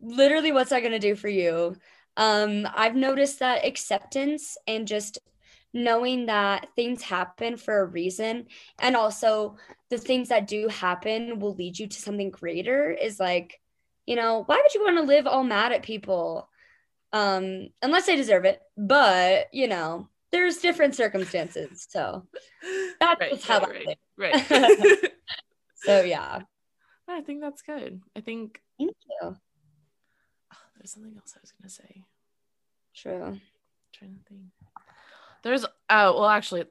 [0.02, 1.76] literally what's that going to do for you
[2.18, 5.20] um i've noticed that acceptance and just
[5.74, 8.46] knowing that things happen for a reason
[8.80, 9.56] and also
[9.90, 13.60] the things that do happen will lead you to something greater is like
[14.06, 16.50] you know why would you want to live all mad at people
[17.14, 22.26] um unless they deserve it but you know there's different circumstances so
[23.00, 25.12] that's Right, how right, right, right.
[25.76, 26.42] so yeah
[27.08, 28.02] I think that's good.
[28.16, 29.36] I think thank you
[30.78, 32.06] there's something else I was gonna say.
[32.96, 33.40] true
[33.94, 34.42] trying to think.
[35.44, 36.66] There's oh well actually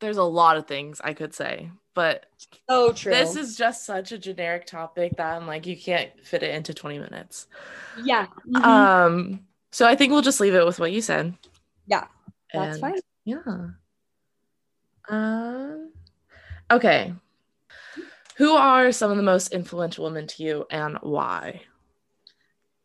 [0.00, 2.26] there's a lot of things I could say, but
[2.68, 6.42] so true this is just such a generic topic that I'm like you can't fit
[6.42, 7.46] it into 20 minutes.
[8.02, 8.64] yeah Mhm.
[8.64, 11.34] Um so I think we'll just leave it with what you said.
[11.86, 12.06] Yeah,
[12.52, 13.68] that's And- fine Yeah.
[15.08, 15.92] Um
[16.70, 17.14] okay.
[18.36, 21.62] Who are some of the most influential women to you and why?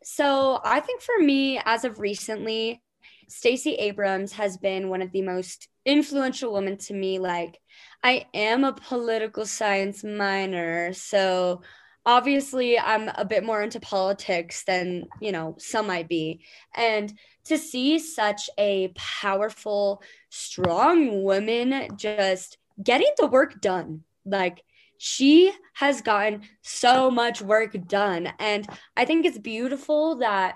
[0.04, 2.82] So I think for me, as of recently,
[3.28, 7.20] Stacey Abrams has been one of the most influential women to me.
[7.20, 7.60] Like,
[8.04, 11.62] I am a political science minor, so
[12.06, 16.42] obviously I'm a bit more into politics than, you know, some might be.
[16.76, 17.14] And
[17.46, 24.64] to see such a powerful, strong woman just getting the work done, like,
[25.00, 28.30] she has gotten so much work done.
[28.40, 30.56] And I think it's beautiful that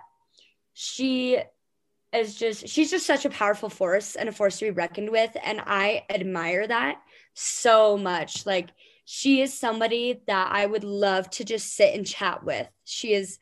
[0.73, 1.37] she
[2.13, 5.35] is just she's just such a powerful force and a force to be reckoned with
[5.43, 7.01] and I admire that
[7.33, 8.45] so much.
[8.45, 8.69] Like
[9.05, 12.67] she is somebody that I would love to just sit and chat with.
[12.85, 13.39] She is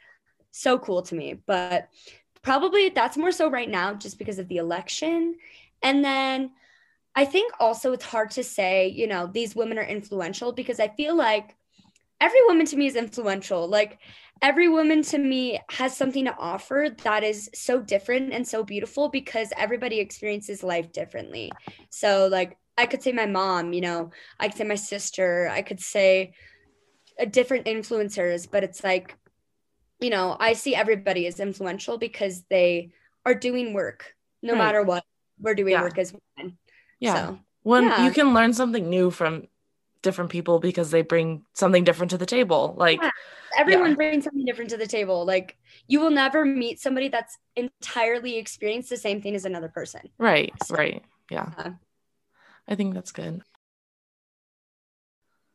[0.52, 1.90] so cool to me but
[2.42, 5.36] probably that's more so right now just because of the election.
[5.84, 6.52] And then
[7.16, 10.88] I think also it's hard to say you know these women are influential because I
[10.88, 11.56] feel like
[12.22, 13.68] every woman to me is influential.
[13.68, 14.00] Like
[14.42, 19.10] every woman to me has something to offer that is so different and so beautiful
[19.10, 21.52] because everybody experiences life differently.
[21.90, 25.62] So, like, I could say my mom, you know, I could say my sister, I
[25.62, 26.34] could say
[27.20, 29.18] uh, different influencers, but it's like,
[30.00, 32.92] you know, I see everybody as influential because they
[33.26, 34.60] are doing work no Right.
[34.60, 35.04] matter what.
[35.42, 35.82] We're doing Yeah.
[35.82, 36.58] work as women.
[37.00, 37.16] Yeah.
[37.16, 38.06] So, when Yeah.
[38.06, 39.48] you can learn something new from
[40.02, 43.12] different people because they bring something different to the table like Yeah.
[43.58, 43.96] everyone Yeah.
[43.96, 45.26] brings something different to the table.
[45.26, 50.04] Like, you will never meet somebody that's entirely experienced the same thing as another person.
[50.18, 51.74] right right yeah Yeah.
[52.70, 53.42] I think that's good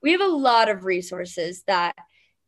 [0.03, 1.97] we have a lot of resources that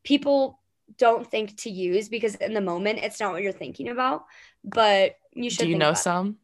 [0.04, 0.60] people
[0.98, 4.24] don't think to use because in the moment it's not what you're thinking about
[4.62, 5.98] but you should do you know it.
[5.98, 6.36] some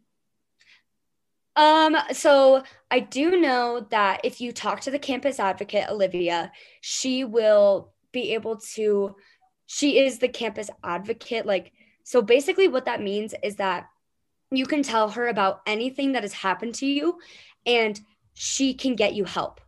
[1.54, 7.24] um so i do know that if you talk to the campus advocate olivia she
[7.24, 9.14] will be able to
[9.66, 11.72] she is the campus advocate like
[12.04, 13.86] so basically what that means is that
[14.50, 17.18] you can tell her about anything that has happened to you
[17.64, 18.00] and
[18.34, 19.60] she can get you help.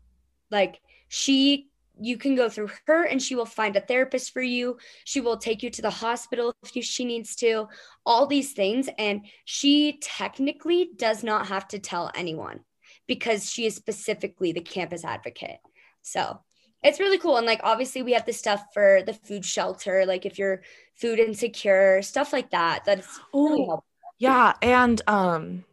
[0.51, 4.79] Like she you can go through her and she will find a therapist for you.
[5.05, 7.69] She will take you to the hospital if you, she needs to
[8.05, 8.89] all these things.
[8.99, 12.61] And she technically does not have to tell anyone
[13.07, 15.59] because she is specifically the campus advocate.
[16.03, 16.41] So
[16.83, 17.37] it's really cool.
[17.37, 20.63] And like obviously we have the stuff for the food shelter like if you're
[20.97, 22.85] food insecure stuff like that.
[22.85, 23.85] That's really Oh, helpful.
[24.19, 24.55] Yeah.
[24.63, 25.65] And um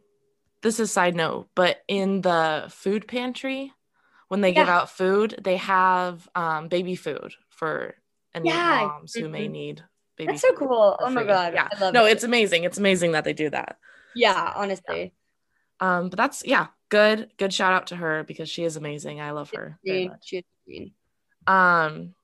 [0.62, 3.72] this is side note but in the food pantry
[4.28, 7.94] when they give out food they have um baby food for
[8.34, 8.88] any Yeah.
[8.88, 9.50] moms who may Mhm.
[9.50, 9.84] need
[10.16, 10.96] baby that's so cool.
[10.98, 11.54] oh my god.
[11.54, 11.68] Yeah.
[11.72, 12.12] I love no it.
[12.12, 12.64] it's amazing.
[12.64, 13.78] It's amazing that they do that.
[14.14, 15.12] Yeah honestly.
[15.80, 19.20] Um but that's yeah good good shout out to her because she is amazing.
[19.20, 20.34] I love her much.
[21.46, 22.14] Um,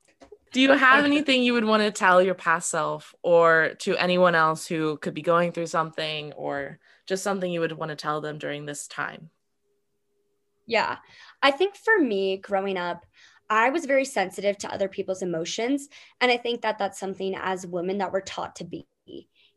[0.52, 4.34] do you have anything you would want to tell your past self or to anyone
[4.34, 8.20] else who could be going through something or just something you would want to tell
[8.20, 9.30] them during this time?
[10.66, 10.98] Yeah.
[11.42, 13.04] I think for me growing up,
[13.50, 15.88] I was very sensitive to other people's emotions.
[16.20, 18.86] And I think that that's something as women that we're taught to be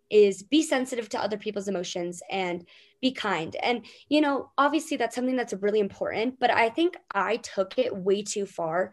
[0.09, 2.65] is be sensitive to other people's emotions and
[3.01, 3.55] be kind.
[3.63, 7.95] And, you know, obviously that's something that's really important, but I think I took it
[7.95, 8.91] way too far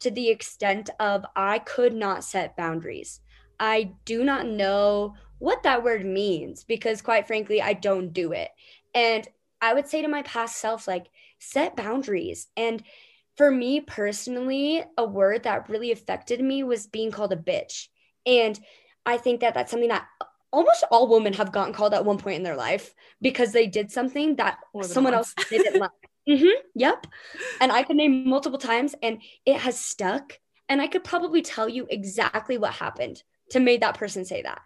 [0.00, 3.20] to the extent of I could not set boundaries.
[3.58, 8.50] I do not know what that word means because, quite frankly, I don't do it.
[8.94, 9.26] And
[9.60, 11.06] I would say to my past self, like,
[11.38, 12.82] set boundaries and
[13.36, 17.88] for me personally, a word that really affected me was being called a bitch.
[18.24, 18.58] And
[19.04, 20.06] I think that that's something that
[20.52, 23.90] almost all women have gotten called at one point in their life because they did
[23.90, 25.34] something that someone once.
[25.36, 25.90] else didn't like.
[26.26, 27.06] Mm-hmm, yep.
[27.60, 30.38] And I could name multiple times and it has stuck.
[30.70, 34.62] And I could probably tell you exactly what happened to make that person say that.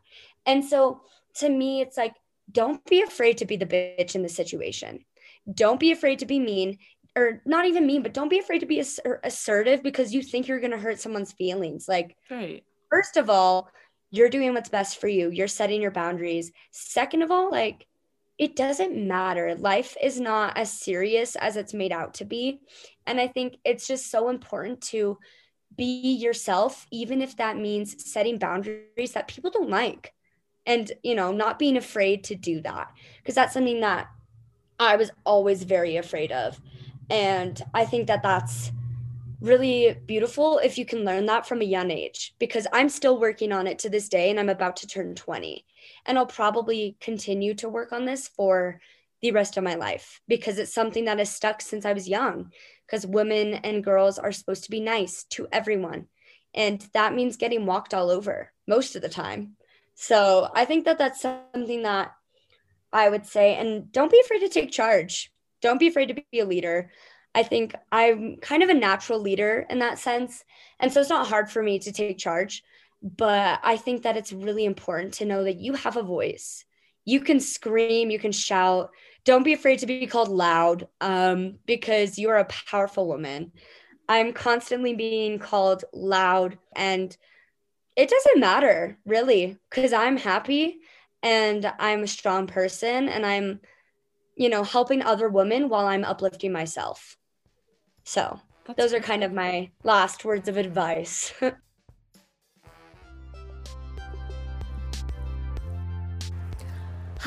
[0.48, 1.02] And so
[1.36, 2.16] to me, it's like,
[2.50, 5.04] don't be afraid to be the bitch in the situation.
[5.52, 6.78] Don't be afraid to be mean
[7.16, 10.46] or not even mean, but don't be afraid to be ass- assertive because you think
[10.46, 11.88] you're going to hurt someone's feelings.
[11.88, 12.64] Like, right.
[12.90, 13.70] first of all,
[14.10, 15.30] you're doing what's best for you.
[15.30, 16.52] You're setting your boundaries.
[16.70, 17.86] Second of all, like,
[18.38, 19.54] it doesn't matter.
[19.56, 22.60] Life is not as serious as it's made out to be.
[23.06, 25.18] And I think it's just so important to
[25.76, 30.14] be yourself, even if that means setting boundaries that people don't like.
[30.68, 32.92] And, you know, not being afraid to do that.
[33.16, 34.08] Because that's something that
[34.78, 36.60] I was always very afraid of.
[37.10, 38.70] And I think that that's
[39.40, 43.52] really beautiful if you can learn that from a young age because I'm still working
[43.52, 45.64] on it to this day and I'm about to turn 20.
[46.06, 48.80] And I'll probably continue to work on this for
[49.22, 52.52] the rest of my life because it's something that has stuck since I was young.
[52.86, 56.06] Because women and girls are supposed to be nice to everyone.
[56.54, 59.57] And that means getting walked all over most of the time.
[60.00, 62.12] So I think that that's something that
[62.92, 63.56] I would say.
[63.56, 65.32] And don't be afraid to take charge.
[65.60, 66.92] Don't be afraid to be a leader.
[67.34, 70.44] I think I'm kind of a natural leader in that sense.
[70.78, 72.62] And so it's not hard for me to take charge.
[73.02, 76.64] But I think that it's really important to know that you have a voice.
[77.04, 78.90] You can scream, you can shout.
[79.24, 83.50] Don't be afraid to be called loud um, because you're a powerful woman.
[84.08, 87.14] I'm constantly being called loud, and
[87.98, 90.78] it doesn't matter really because I'm happy
[91.20, 93.60] and I'm a strong person and I'm,
[94.36, 97.16] you know, helping other women while I'm uplifting myself.
[98.04, 101.34] So That's those are kind of my last words of advice.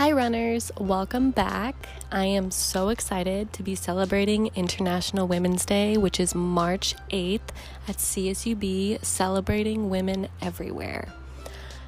[0.02, 1.76] Hi, runners, welcome back.
[2.12, 7.52] I am so excited to be celebrating International Women's Day, which is March 8th
[7.88, 11.10] at CSUB, celebrating women everywhere.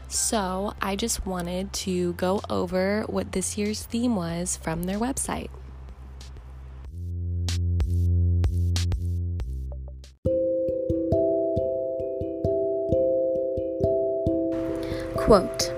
[0.10, 5.50] So, I just wanted to go over what this year's theme was from their website.
[15.16, 15.73] Quote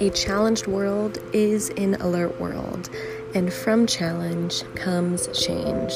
[0.00, 2.88] A challenged world is an alert world,
[3.34, 5.92] and from challenge comes change.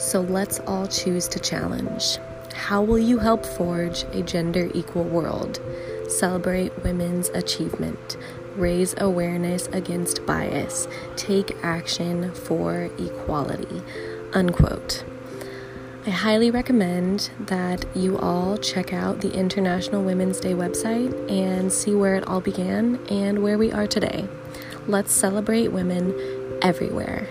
[0.00, 2.18] So let's all choose to challenge.
[2.52, 5.60] How will you help forge a gender equal world?
[6.08, 8.16] Celebrate women's achievement,
[8.56, 13.82] raise awareness against bias, take action for equality.
[14.32, 15.04] Unquote.
[16.06, 21.94] I highly recommend that you all check out the International Women's Day website and see
[21.94, 24.28] where it all began and where we are today.
[24.86, 26.14] Let's celebrate women
[26.60, 27.26] everywhere.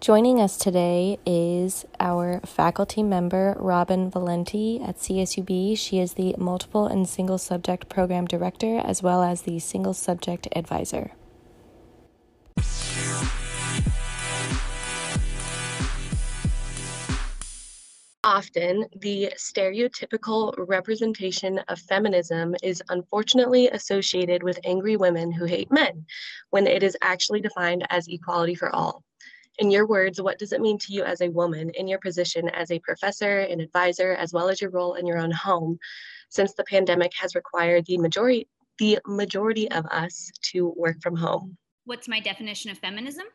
[0.00, 5.78] Joining us today is our faculty member, Robin Valente at CSUB.
[5.78, 10.48] She is the Multiple and Single Subject Program Director as well as the Single Subject
[10.56, 11.12] Advisor.
[18.26, 26.04] Often, the stereotypical representation of feminism is unfortunately associated with angry women who hate men,
[26.50, 29.04] when it is actually defined as equality for all.
[29.60, 32.48] In your words, what does it mean to you as a woman in your position
[32.48, 35.78] as a professor, an advisor, as well as your role in your own home,
[36.28, 41.56] since the pandemic has required the majority the majority of us to work from home?
[41.84, 43.26] What's my definition of feminism?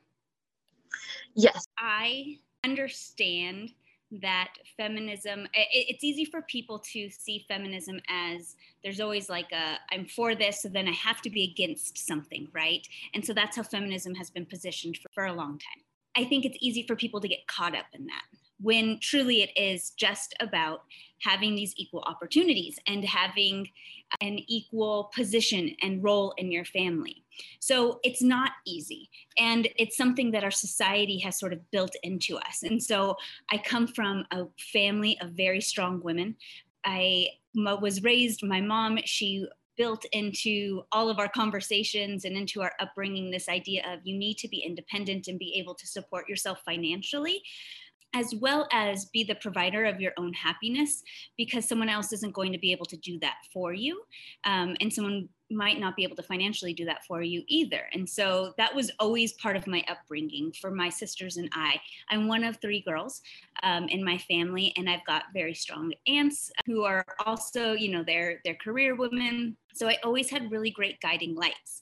[1.34, 1.66] Yes.
[1.80, 3.72] I understand
[4.22, 9.78] that feminism it, it's easy for people to see feminism as there's always like a
[9.92, 12.88] i'm for this so then i have to be against something right?
[13.14, 15.84] And so that's how feminism has been positioned for, for a long time.
[16.16, 18.24] I think it's easy for people to get caught up in that
[18.60, 20.84] when truly it is just about
[21.22, 23.68] having these equal opportunities and having
[24.20, 27.24] an equal position and role in your family.
[27.60, 29.10] So it's not easy.
[29.38, 32.64] And it's something that our society has sort of built into us.
[32.64, 33.16] And so
[33.50, 36.36] I come from a family of very strong women.
[36.84, 39.48] I was raised, my mom, she
[39.78, 44.38] built into all of our conversations and into our upbringing this idea of you need
[44.38, 47.42] to be independent and be able to support yourself financially
[48.14, 51.04] as well as be the provider of your own happiness
[51.38, 54.02] because someone else isn't going to be able to do that for you
[54.46, 57.84] um, and someone might not be able to financially do that for you either.
[57.94, 61.80] And so that was always part of my upbringing for my sisters and I.
[62.10, 63.22] I'm one of three girls
[63.64, 68.04] um, in my family, and I've got very strong aunts who are also, you know,
[68.06, 69.58] they're, they're career women.
[69.74, 71.82] So I always had really great guiding lights.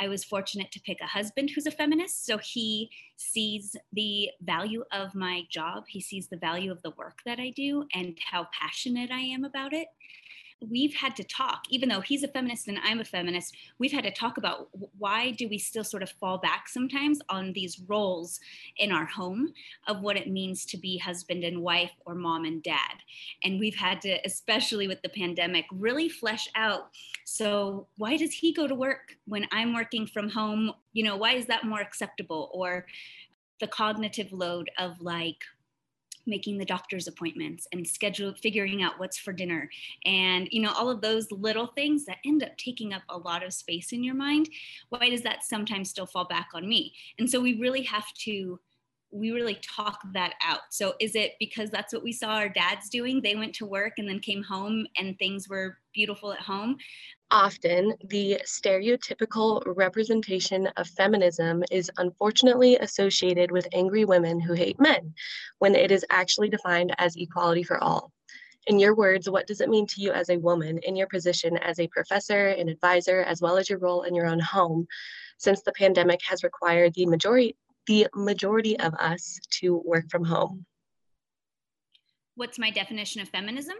[0.00, 2.26] I was fortunate to pick a husband who's a feminist.
[2.26, 5.84] So he sees the value of my job.
[5.88, 9.44] He sees the value of the work that I do and how passionate I am
[9.44, 9.88] about it
[10.70, 14.04] we've had to talk even though he's a feminist and i'm a feminist we've had
[14.04, 18.40] to talk about why do we still sort of fall back sometimes on these roles
[18.76, 19.52] in our home
[19.86, 22.96] of what it means to be husband and wife or mom and dad.
[23.42, 26.90] And we've had to especially with the pandemic really flesh out
[27.24, 30.72] so why does he go to work when i'm working from home?
[30.92, 32.50] You know why is that more acceptable?
[32.52, 32.86] Or
[33.60, 35.44] the cognitive load of like
[36.26, 39.68] making the doctor's appointments and schedule figuring out what's for dinner
[40.04, 43.44] and you know all of those little things that end up taking up a lot
[43.44, 44.48] of space in your mind
[44.88, 48.58] why does that sometimes still fall back on me and so we really have to
[49.14, 50.62] we really talk that out.
[50.70, 53.22] So is it because that's what we saw our dads doing?
[53.22, 56.78] They went to work and then came home and things were beautiful at home.
[57.30, 65.14] Often, the stereotypical representation of feminism is unfortunately associated with angry women who hate men,
[65.58, 68.12] when it is actually defined as equality for all.
[68.66, 71.56] In your words, what does it mean to you as a woman in your position
[71.58, 74.86] as a professor, an advisor, as well as your role in your own home,
[75.38, 77.56] since the pandemic has required the majority
[77.86, 80.64] the majority of us to work from home.
[82.34, 83.76] What's my definition of feminism?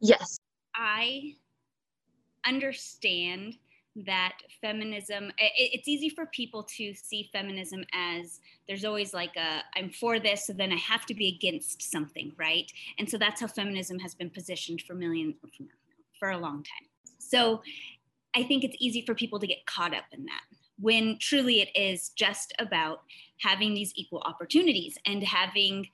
[0.00, 0.38] Yes.
[0.74, 1.34] I
[2.46, 3.56] understand
[3.96, 9.88] that feminism it's easy for people to see feminism as there's always like a i'm
[9.88, 13.46] for this so then i have to be against something right and so that's how
[13.46, 15.36] feminism has been positioned for millions
[16.18, 16.88] for a long time
[17.18, 17.62] so
[18.34, 20.42] i think it's easy for people to get caught up in that
[20.80, 23.02] when truly it is just about
[23.38, 25.86] having these equal opportunities and having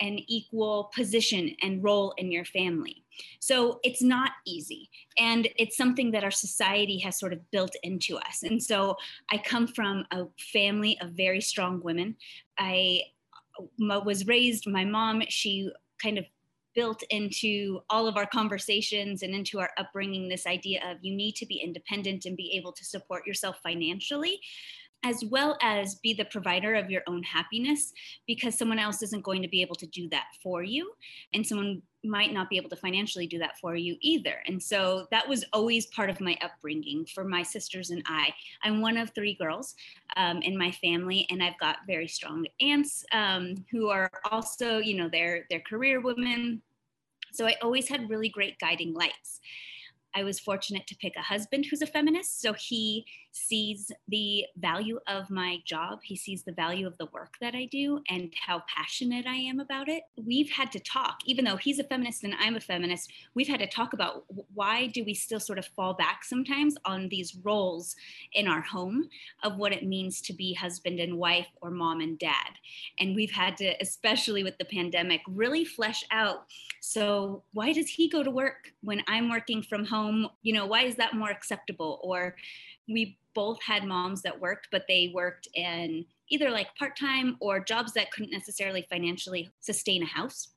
[0.00, 3.02] an equal position and role in your family.
[3.40, 4.90] So it's not easy.
[5.18, 8.42] And it's something that our society has sort of built into us.
[8.42, 8.96] And so
[9.30, 12.16] I come from a family of very strong women.
[12.58, 13.02] I
[13.58, 15.70] uh, was raised, my mom, she
[16.02, 16.24] kind of
[16.74, 21.34] built into all of our conversations and into our upbringing this idea of you need
[21.34, 24.38] to be independent and be able to support yourself financially
[25.04, 27.92] as well as be the provider of your own happiness
[28.26, 30.90] because someone else isn't going to be able to do that for you
[31.34, 35.06] and someone might not be able to financially do that for you either and so
[35.10, 38.32] that was always part of my upbringing for my sisters and i
[38.62, 39.74] i'm one of three girls
[40.16, 44.96] um, in my family and i've got very strong aunts um, who are also you
[44.96, 46.62] know they're they're career women
[47.36, 49.40] so I always had really great guiding lights.
[50.14, 52.40] I was fortunate to pick a husband who's a feminist.
[52.40, 53.04] So he
[53.36, 56.00] sees the value of my job.
[56.02, 59.60] He sees the value of the work that I do and how passionate I am
[59.60, 60.04] about it.
[60.16, 63.60] We've had to talk, even though he's a feminist and I'm a feminist, we've had
[63.60, 64.24] to talk about
[64.54, 67.94] why do we still sort of fall back sometimes on these roles
[68.32, 69.08] in our home
[69.42, 72.52] of what it means to be husband and wife or mom and dad.
[72.98, 76.46] And we've had to, especially with the pandemic, really flesh out.
[76.80, 80.28] So why does he go to work when I'm working from home?
[80.42, 82.00] You know, why is that more acceptable?
[82.02, 82.36] Or
[82.88, 87.60] we both had moms that worked, but they worked in either like part time or
[87.60, 90.48] jobs that couldn't necessarily financially sustain a house.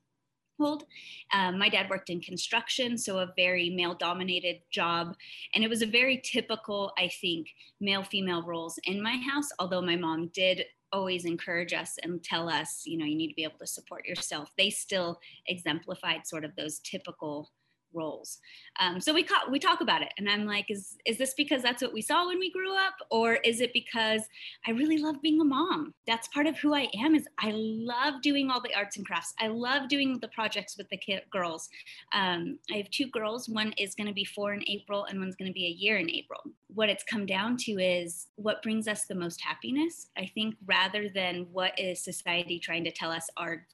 [1.34, 5.16] Um, my dad worked in construction, so a very male dominated job.
[5.54, 7.48] And it was a very typical, I think,
[7.80, 12.50] male female roles in my house, although my mom did always encourage us and tell
[12.50, 14.52] us, you know, you need to be able to support yourself.
[14.58, 17.52] They still exemplified sort of those typical
[17.94, 18.40] roles.
[18.80, 21.62] Um, so we ca- we talk about it, and I'm like, is is this because
[21.62, 24.24] that's what we saw when we grew up, or is it because
[24.68, 25.94] I really love being a mom?
[26.08, 27.16] That's part of who I am.
[27.16, 29.34] Is I love doing all the arts and crafts.
[29.40, 31.00] I love doing the projects with the
[31.32, 31.70] girls.
[32.14, 33.50] Um, I have two girls.
[33.50, 35.98] One is going to be four in April, and one's going to be a year
[35.98, 36.42] in April.
[36.74, 40.08] What it's come down to is what brings us the most happiness.
[40.18, 43.66] I think rather than what is society trying to tell us our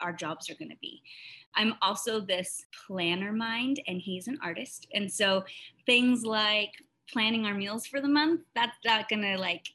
[0.00, 1.02] our jobs are going to be.
[1.54, 4.86] I'm also this planner mind, and he's an artist.
[4.94, 5.44] And so
[5.86, 6.72] things like
[7.12, 9.66] planning our meals for the month, that's not to like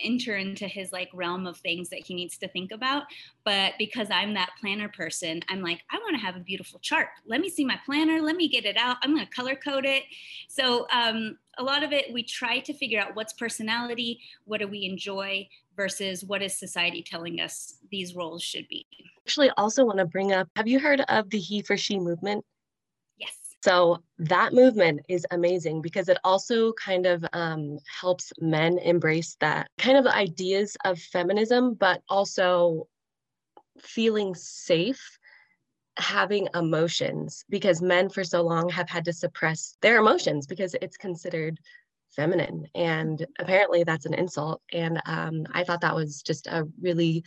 [0.00, 3.04] enter into his like realm of things that he needs to think about.
[3.44, 7.08] But because i'm that planner person i'm like i want to have a beautiful chart.
[7.26, 8.20] Let me see my planner.
[8.20, 8.98] Let me get it out.
[9.02, 10.04] I'm going to color code it.
[10.48, 14.68] So um, a lot of it we try to figure out what's personality what do
[14.68, 15.48] we enjoy
[15.78, 18.84] versus what is society telling us these roles should be?
[19.26, 22.44] Actually also want to bring up have you heard of the he for she movement?
[23.16, 23.32] Yes.
[23.64, 29.68] So that movement is amazing because it also kind of um, helps men embrace that
[29.78, 32.88] kind of ideas of feminism, but also
[33.80, 35.18] feeling safe
[35.96, 40.96] having emotions because men for so long have had to suppress their emotions because it's
[40.96, 41.58] considered
[42.14, 47.22] feminine and apparently that's an insult and um, i thought that was just a really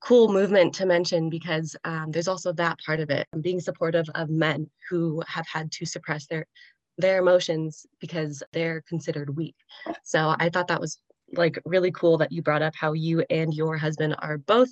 [0.00, 4.28] cool movement to mention because um, there's also that part of it being supportive of
[4.28, 6.46] men who have had to suppress their
[6.98, 9.56] their emotions because they're considered weak
[10.02, 10.98] so i thought that was
[11.34, 14.68] like really cool that you brought up how you and your husband are both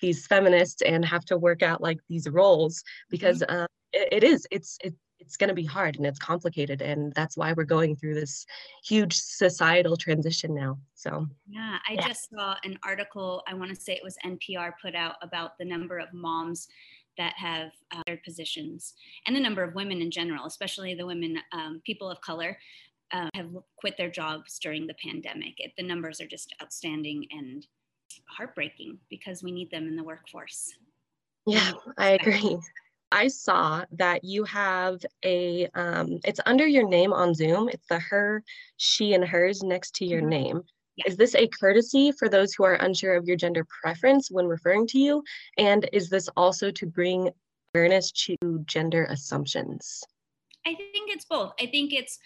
[0.00, 3.62] these feminists and have to work out like these roles because mm-hmm.
[3.62, 7.12] uh, it, it is it's it, it's going to be hard and it's complicated and
[7.14, 8.46] that's why we're going through this
[8.84, 12.08] huge societal transition now so yeah i yeah.
[12.08, 15.64] just saw an article i want to say it was npr put out about the
[15.64, 16.68] number of moms
[17.18, 18.94] that have uh, their positions
[19.26, 22.56] and the number of women in general especially the women um, people of color
[23.12, 27.66] uh, have quit their jobs during the pandemic it, the numbers are just outstanding and
[28.28, 30.72] heartbreaking because we need them in the workforce.
[31.46, 32.58] Yeah, I agree.
[33.12, 37.68] I saw that you have a, um, it's under your name on Zoom.
[37.68, 38.42] It's the her,
[38.76, 40.28] she, and hers next to your mm-hmm.
[40.28, 40.62] name.
[41.06, 44.86] Is this a courtesy for those who are unsure of your gender preference when referring
[44.88, 45.24] to you?
[45.56, 47.30] And is this also to bring
[47.74, 48.36] awareness to
[48.66, 50.02] gender assumptions?
[50.66, 51.54] I think it's both.
[51.60, 52.18] I think it's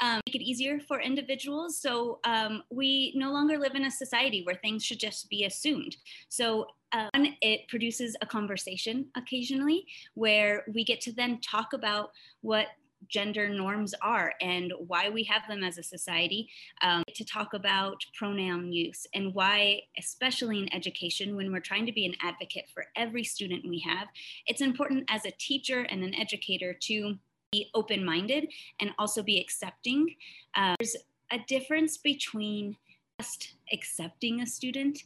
[0.00, 1.78] um, make it easier for individuals.
[1.78, 5.96] So um, we no longer live in a society where things should just be assumed.
[6.28, 12.66] So um, it produces a conversation occasionally where we get to then talk about what
[13.08, 16.48] gender norms are and why we have them as a society
[16.82, 21.92] um, to talk about pronoun use and why especially in education when we're trying to
[21.92, 24.06] be an advocate for every student we have
[24.46, 27.18] it's important as a teacher and an educator to
[27.52, 28.48] be open minded
[28.80, 30.16] and also be accepting.
[30.56, 30.96] Uh, there's
[31.30, 32.76] a difference between
[33.20, 34.98] just accepting a student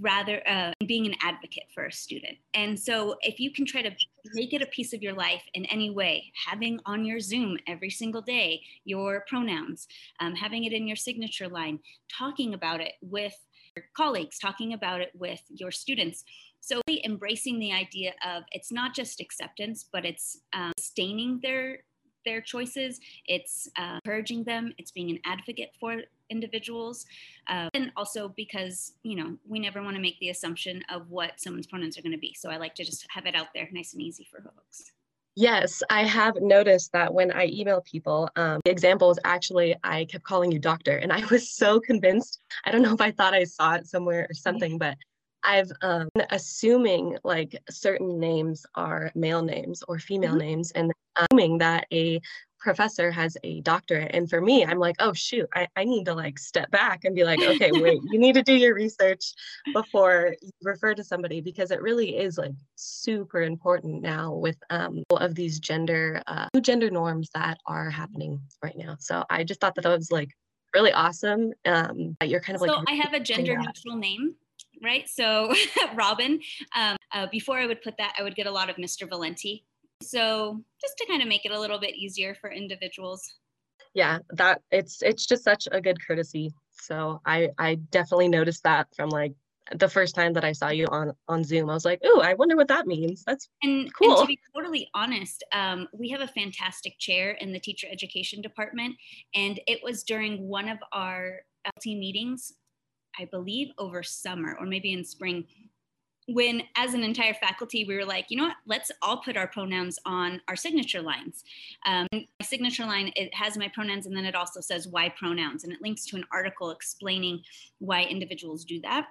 [0.00, 2.36] rather uh, being an advocate for a student.
[2.54, 3.90] And so if you can try to
[4.34, 7.90] make it a piece of your life in any way, having on your Zoom every
[7.90, 9.86] single day your pronouns,
[10.20, 11.78] um, having it in your signature line,
[12.12, 13.34] talking about it with
[13.76, 16.24] your colleagues, talking about it with your students.
[16.60, 21.78] So really embracing the idea of it's not just acceptance, but it's um, sustaining their
[22.24, 22.98] their choices.
[23.26, 24.74] It's uh, encouraging them.
[24.78, 27.06] It's being an advocate for individuals,
[27.48, 31.40] uh, and also because you know we never want to make the assumption of what
[31.40, 32.34] someone's pronouns are going to be.
[32.38, 34.92] So I like to just have it out there, nice and easy for folks.
[35.38, 40.06] Yes, I have noticed that when I email people, um, the example is actually I
[40.06, 42.40] kept calling you doctor, and I was so convinced.
[42.64, 44.96] I don't know if I thought I saw it somewhere or something, but
[45.46, 50.38] I've um, assuming like certain names are male names or female mm-hmm.
[50.38, 52.20] names, and assuming that a
[52.66, 54.10] professor has a doctorate.
[54.12, 57.14] And for me, I'm like, oh shoot, I, I need to like step back and
[57.14, 59.34] be like, okay, wait, you need to do your research
[59.72, 65.04] before you refer to somebody because it really is like super important now with um
[65.10, 68.96] all of these gender uh, new gender norms that are happening right now.
[68.98, 70.30] So I just thought that that was like
[70.74, 71.52] really awesome.
[71.66, 72.76] Um, you're kind of so like.
[72.78, 74.34] So I have a gender neutral name
[74.82, 75.08] right?
[75.08, 75.54] So
[75.94, 76.40] Robin,
[76.74, 79.08] um, uh, before I would put that, I would get a lot of Mr.
[79.08, 79.62] Valente.
[80.02, 83.34] So just to kind of make it a little bit easier for individuals.
[83.94, 86.52] Yeah, that it's it's just such a good courtesy.
[86.70, 89.32] So I I definitely noticed that from like
[89.74, 91.70] the first time that I saw you on on Zoom.
[91.70, 94.18] I was like, "Ooh, I wonder what that means." That's and, cool.
[94.18, 98.42] And to be totally honest, um, we have a fantastic chair in the teacher education
[98.42, 98.94] department,
[99.34, 102.52] and it was during one of our LT meetings
[103.18, 105.46] I believe, over summer or maybe in spring,
[106.28, 108.56] when as an entire faculty we were like you know what?
[108.66, 111.44] Let's all put our pronouns on our signature lines.
[111.86, 115.64] Um, my signature line it has my pronouns and then it also says why pronouns
[115.64, 117.42] and it links to an article explaining
[117.78, 119.06] why individuals do that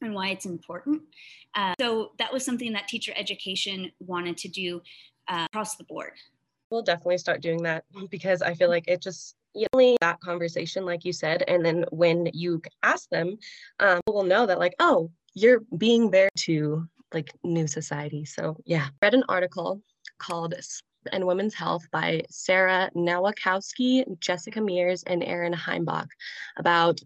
[0.00, 1.02] and why it's important.
[1.54, 4.82] Uh, so that was something that teacher education wanted to do
[5.28, 6.12] uh, across the board.
[6.70, 9.36] We'll definitely start doing that because i feel like it just
[9.72, 13.38] only that conversation, like you said, and then when you ask them,
[13.80, 18.24] um, will know that like, oh, you're being there to like new society.
[18.24, 19.80] So yeah, read an article
[20.18, 20.54] called
[21.12, 26.06] and Women's Health by Sara Nowakowski, Jessica Meers, and Erin Heimbach
[26.58, 27.00] about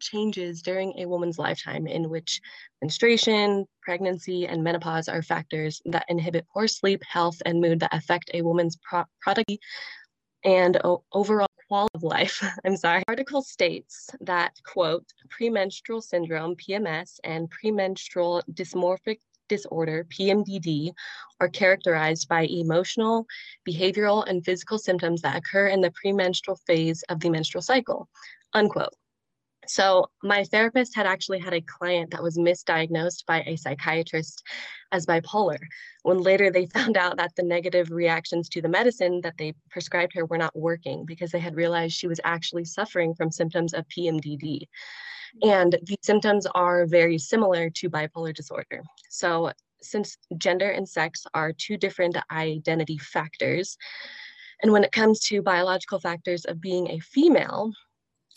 [0.00, 2.40] changes during a woman's lifetime in which
[2.80, 8.30] menstruation, pregnancy, and menopause are factors that inhibit poor sleep, health, and mood that affect
[8.32, 9.60] a woman's pro- productivity,
[10.44, 10.80] and
[11.12, 12.42] overall quality of life.
[12.64, 13.02] I'm sorry.
[13.08, 20.92] Article states that, quote, premenstrual syndrome, PMS, and premenstrual dysmorphic disorder, PMDD,
[21.40, 23.26] are characterized by emotional,
[23.68, 28.08] behavioral, and physical symptoms that occur in the premenstrual phase of the menstrual cycle,
[28.52, 28.94] unquote.
[29.68, 34.42] So, my therapist had actually had a client that was misdiagnosed by a psychiatrist
[34.92, 35.58] as bipolar,
[36.02, 40.14] when later they found out that the negative reactions to the medicine that they prescribed
[40.14, 43.86] her were not working because they had realized she was actually suffering from symptoms of
[43.88, 44.66] PMDD.
[45.42, 48.82] And these symptoms are very similar to bipolar disorder.
[49.10, 53.76] So, since gender and sex are two different identity factors,
[54.62, 57.72] and when it comes to biological factors of being a female,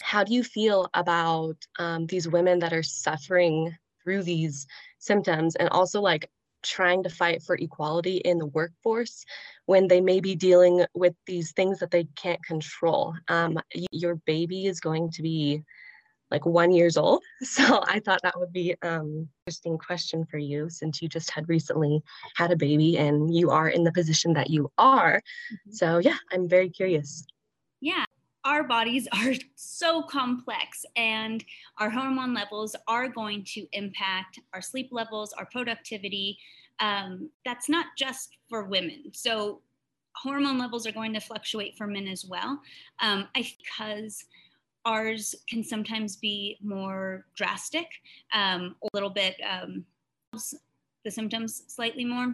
[0.01, 4.67] how do you feel about um, these women that are suffering through these
[4.99, 6.29] symptoms and also like
[6.63, 9.25] trying to fight for equality in the workforce
[9.65, 13.15] when they may be dealing with these things that they can't control?
[13.27, 13.59] Um,
[13.91, 15.63] your baby is going to be
[16.31, 20.69] like one years old so i thought that would be um interesting question for you
[20.69, 22.01] since you just had recently
[22.35, 25.17] had a baby and you are in the position that you are.
[25.17, 25.71] Mm-hmm.
[25.71, 27.25] so yeah i'm very curious
[28.43, 31.43] our bodies are so complex and
[31.77, 36.37] our hormone levels are going to impact our sleep levels, our productivity.
[36.79, 39.11] Um, that's not just for women.
[39.13, 39.61] So
[40.15, 42.59] hormone levels are going to fluctuate for men as well.
[43.01, 44.25] Um, I because
[44.85, 47.87] ours can sometimes be more drastic,
[48.33, 49.85] um, a little bit um,
[51.03, 52.33] the symptoms slightly more.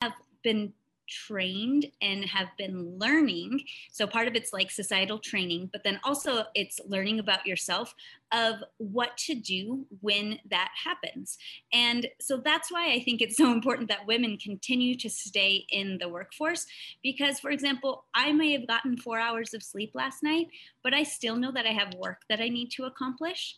[0.00, 0.12] Have
[0.42, 0.72] been
[1.08, 3.62] trained and have been learning.
[3.92, 7.94] So part of it's like societal training, but then also it's learning about yourself
[8.32, 11.38] of what to do when that happens.
[11.72, 15.98] And so that's why I think it's so important that women continue to stay in
[15.98, 16.66] the workforce
[17.02, 20.48] because for example, I may have gotten 4 hours of sleep last night,
[20.82, 23.56] but I still know that I have work that I need to accomplish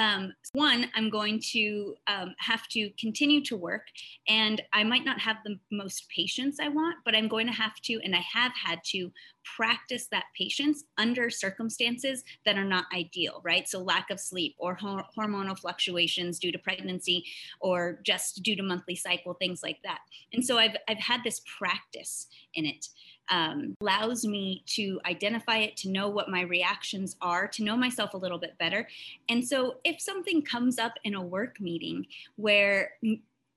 [0.00, 3.82] um, one, I'm going to um, have to continue to work,
[4.28, 7.74] and I might not have the most patience I want, but I'm going to have
[7.84, 9.12] to, and I have had to
[9.56, 13.68] practice that patience under circumstances that are not ideal, right?
[13.68, 17.24] So, lack of sleep or hor- hormonal fluctuations due to pregnancy
[17.60, 20.00] or just due to monthly cycle, things like that.
[20.32, 22.86] And so, I've, I've had this practice in it
[23.30, 28.14] um, allows me to identify it, to know what my reactions are, to know myself
[28.14, 28.88] a little bit better.
[29.28, 32.06] And so if something comes up in a work meeting
[32.36, 32.92] where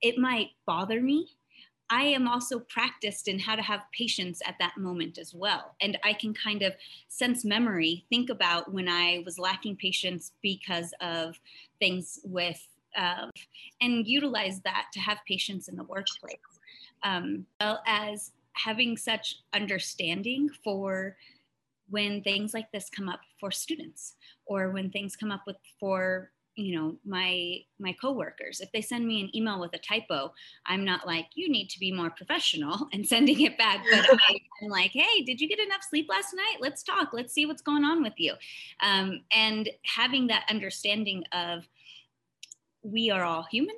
[0.00, 1.30] it might bother me,
[1.90, 5.74] I am also practiced in how to have patience at that moment as well.
[5.80, 6.72] And I can kind of
[7.08, 11.38] sense memory, think about when I was lacking patience because of
[11.78, 12.66] things with,
[12.96, 13.30] um,
[13.80, 16.38] and utilize that to have patience in the workplace.
[17.02, 21.16] Um, well as having such understanding for
[21.90, 24.14] when things like this come up for students
[24.46, 28.60] or when things come up with for you know my my coworkers.
[28.60, 30.32] If they send me an email with a typo
[30.66, 34.08] i'm not like you need to be more professional and sending it back but
[34.62, 36.56] i'm like hey did you get enough sleep last night?
[36.60, 37.10] Let's talk.
[37.12, 38.34] Let's see what's going on with you.
[38.80, 41.68] Um, and having that understanding of
[42.82, 43.76] we are all human.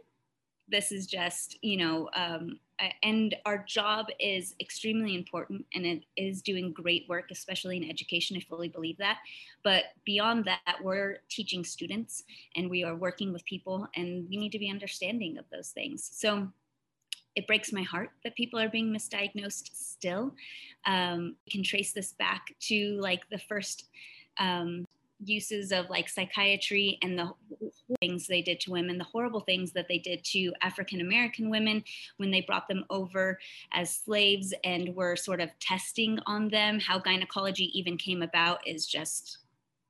[0.69, 2.59] This is just you know um,
[3.03, 8.37] and our job is extremely important and it is doing great work especially in education
[8.37, 9.19] i fully believe that.
[9.63, 12.25] But beyond that we're teaching students
[12.55, 16.09] and we are working with people and we need to be understanding of those things.
[16.13, 16.49] So
[17.35, 20.35] it breaks my heart that people are being misdiagnosed still.
[20.87, 23.89] Um, we can trace this back to like the first
[24.39, 24.86] um,
[25.25, 27.33] uses of like psychiatry and the
[28.01, 31.83] things they did to women, the horrible things that they did to African American women
[32.19, 33.39] when they brought them over
[33.73, 36.81] as slaves and were sort of testing on them.
[36.81, 39.39] How gynecology even came about is just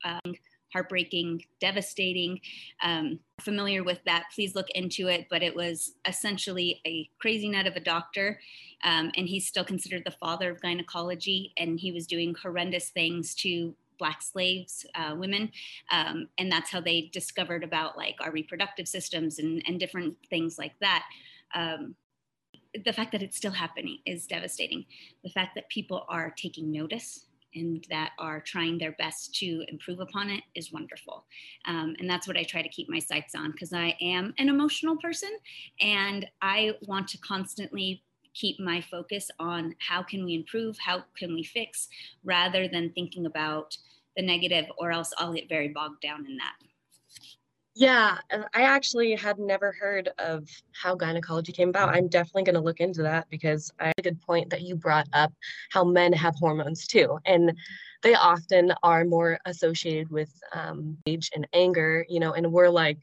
[0.05, 0.35] um,
[0.73, 2.39] heartbreaking, devastating.
[2.83, 5.27] Um, familiar with that, please look into it.
[5.29, 8.39] But it was essentially a crazy nut of a doctor.
[8.83, 11.53] Um, and he's still considered the father of gynecology.
[11.57, 15.51] And he was doing horrendous things to black slaves, uh, women,
[15.91, 20.57] um, and that's how they discovered about like our reproductive systems and, and different things
[20.57, 21.03] like that.
[21.55, 21.95] Um,
[22.85, 24.85] the fact that it's still happening is devastating.
[25.23, 29.99] The fact that people are taking notice and that are trying their best to improve
[29.99, 31.25] upon it is wonderful.
[31.65, 34.49] Um, and that's what I try to keep my sights on because I am an
[34.49, 35.29] emotional person
[35.81, 38.03] and I want to constantly
[38.39, 41.87] keep my focus on how can we improve, how can we fix,
[42.23, 43.75] rather than thinking about
[44.15, 46.55] the negative, or else I'll get very bogged down in that.
[47.75, 51.93] Yeah, I actually had never heard of how gynecology came about.
[51.93, 55.31] I'm definitely going to look into that because a good point that you brought up
[55.71, 57.19] how men have hormones too.
[57.27, 57.53] And
[58.01, 62.97] they often are more associated with um, age and anger, you know, and we're like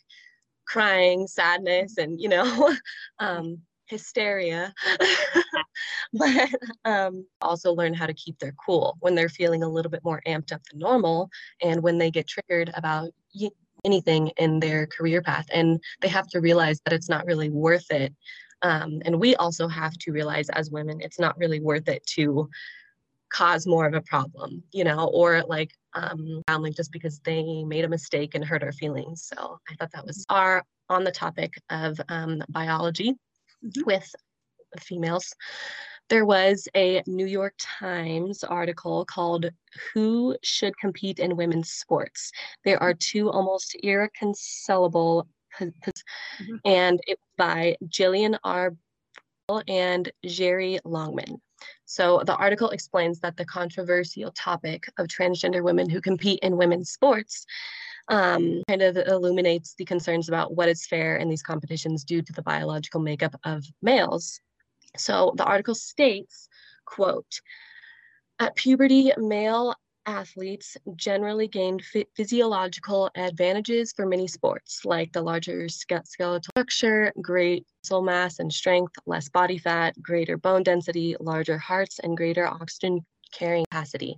[0.67, 2.75] crying, sadness, and you know,
[3.21, 4.73] um, hysteria,
[6.13, 6.51] but
[6.85, 10.23] um, also learn how to keep their cool when they're feeling a little bit more
[10.27, 11.31] amped up than normal
[11.63, 13.11] and when they get triggered about
[13.85, 15.47] anything in their career path.
[15.53, 18.15] And they have to realize that it's not really worth it.
[18.63, 22.49] Um, and we also have to realize as women, it's not really worth it to
[23.29, 27.85] cause more of a problem, you know, or like um, family just because they made
[27.85, 29.25] a mistake and hurt our feelings.
[29.25, 33.15] So I thought that was our on the topic of um, biology
[33.65, 33.83] mm-hmm.
[33.87, 34.15] with
[34.81, 35.33] females.
[36.11, 39.47] There was a New York Times article called
[39.93, 42.31] Who Should Compete in Women's Sports?
[42.65, 45.27] There are two almost irreconcilable
[45.61, 46.57] mm-hmm.
[46.65, 48.75] and it was by Gillian R.
[49.69, 51.41] and Jeré Longman.
[51.85, 56.91] So the article explains that the controversial topic of transgender women who compete in women's
[56.91, 57.47] sports
[58.09, 62.33] um, kind of illuminates the concerns about what is fair in these competitions due to
[62.33, 64.41] the biological makeup of males.
[64.97, 66.49] So the article states,
[66.85, 67.41] quote,
[68.39, 69.75] at puberty, male
[70.07, 71.83] athletes generally gained
[72.17, 78.95] physiological advantages for many sports, like the larger skeletal structure, great muscle mass and strength,
[79.07, 84.17] less body fat, greater bone density, larger hearts, and greater oxygen carrying capacity.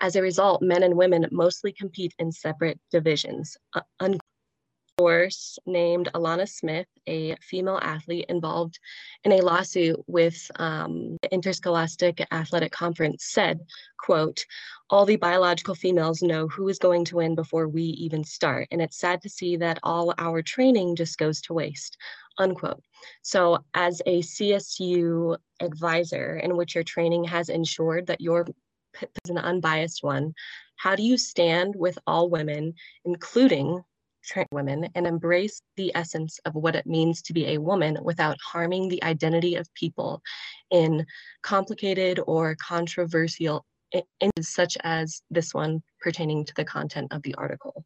[0.00, 3.56] As a result, men and women mostly compete in separate divisions.
[3.74, 3.80] Uh,
[4.98, 8.78] source named Alanna Smith, a female athlete involved
[9.24, 13.60] in a lawsuit with um, the Interscholastic Athletic Conference, said,
[13.98, 14.44] quote,
[14.90, 18.66] all the biological females know who is going to win before we even start.
[18.70, 21.96] And it's sad to see that all our training just goes to waste,
[22.38, 22.82] unquote.
[23.22, 28.46] So as a CSU advisor in which your training has ensured that your
[29.00, 30.32] is an unbiased one,
[30.76, 32.74] how do you stand with all women,
[33.04, 33.82] including
[34.24, 38.36] trans women and embrace the essence of what it means to be a woman without
[38.44, 40.22] harming the identity of people
[40.70, 41.04] in
[41.42, 43.64] complicated or controversial
[44.40, 47.84] such as this one pertaining to the content of the article.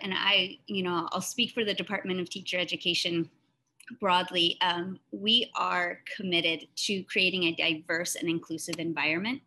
[0.00, 3.28] And I, you know, I'll speak for the Department of Teacher Education
[4.00, 9.40] broadly, um, we are committed to creating a diverse and inclusive environment.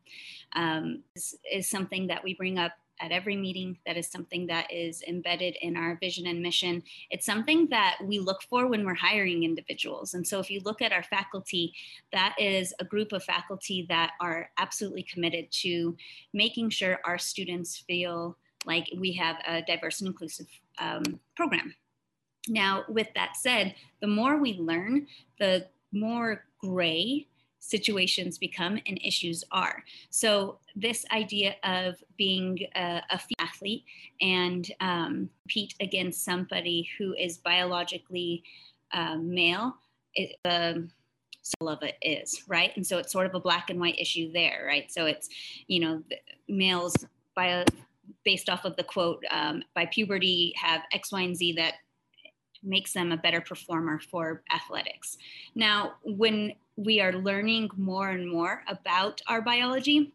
[0.56, 1.04] Um,
[1.52, 3.78] is something that we bring up at every meeting.
[3.86, 6.84] That is something that is embedded in our vision and mission.
[7.10, 10.14] It's something that we look for when we're hiring individuals.
[10.14, 11.74] And so if you look at our faculty,
[12.12, 15.96] that is a group of faculty that are absolutely committed to
[16.34, 20.48] making sure our students feel like we have a diverse and inclusive
[20.80, 21.76] um, program.
[22.48, 25.08] Now, with that said, the more we learn,
[25.40, 27.28] the more gray
[27.66, 29.84] situations become and issues are.
[30.10, 33.84] So this idea of being a, a athlete
[34.22, 38.44] and um, compete against somebody who is biologically
[38.94, 39.78] uh, male,
[40.46, 40.92] um,
[41.42, 44.32] soul of it is right, and so it's sort of a black and white issue
[44.32, 44.92] there, right?
[44.92, 45.30] So it's
[45.68, 46.04] you know
[46.48, 46.96] males
[47.36, 47.66] by
[48.24, 51.74] based off of the quote um, by puberty have X, Y, and Z that
[52.64, 55.18] makes them a better performer for athletics.
[55.54, 60.14] Now, when we are learning more and more about our biology,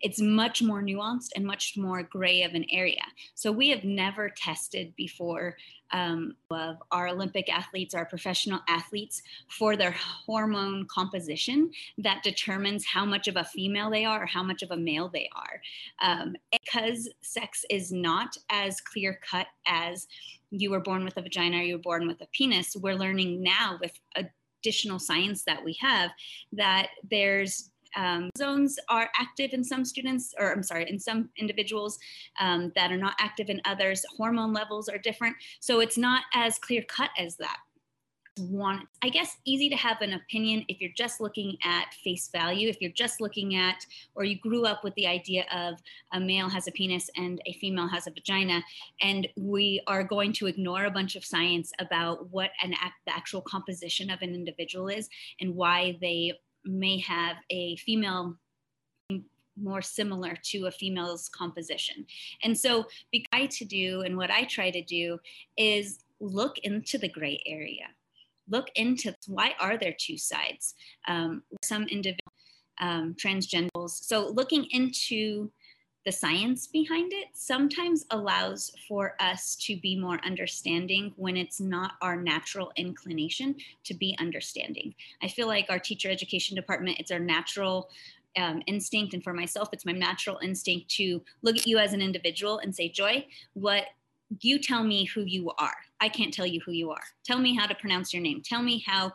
[0.00, 3.00] it's much more nuanced and much more gray of an area.
[3.34, 5.56] So we have never tested before
[5.92, 13.04] um, of our Olympic athletes, our professional athletes, for their hormone composition that determines how
[13.04, 15.60] much of a female they are or how much of a male they are.
[16.02, 20.06] Um, because sex is not as clear cut as
[20.50, 23.42] you were born with a vagina or you were born with a penis, we're learning
[23.42, 23.98] now with
[24.64, 26.10] additional science that we have
[26.52, 31.98] that there's um, zones are active in some students, or I'm sorry, in some individuals
[32.40, 34.04] um, that are not active in others.
[34.16, 35.36] Hormone levels are different.
[35.60, 37.58] So it's not as clear cut as that.
[38.36, 42.68] One, I guess, easy to have an opinion if you're just looking at face value,
[42.68, 45.80] if you're just looking at, or you grew up with the idea of
[46.12, 48.60] a male has a penis and a female has a vagina,
[49.00, 52.74] and we are going to ignore a bunch of science about what an
[53.06, 55.08] the actual composition of an individual is
[55.40, 56.32] and why they
[56.64, 58.36] may have a female
[59.56, 62.04] more similar to a female's composition.
[62.42, 62.86] And so,
[63.32, 65.20] I to do and what I try to do
[65.56, 67.86] is look into the gray area.
[68.48, 70.74] Look into why are there two sides?
[71.08, 72.32] Um, some individual
[72.80, 73.90] um, transgenders.
[73.90, 75.50] So, looking into
[76.04, 81.92] the science behind it sometimes allows for us to be more understanding when it's not
[82.02, 84.94] our natural inclination to be understanding.
[85.22, 87.88] I feel like our teacher education department, it's our natural
[88.36, 89.14] um, instinct.
[89.14, 92.74] And for myself, it's my natural instinct to look at you as an individual and
[92.74, 93.84] say, Joy, what
[94.40, 95.76] you tell me who you are.
[96.00, 97.02] I can't tell you who you are.
[97.24, 98.42] Tell me how to pronounce your name.
[98.44, 99.06] Tell me how,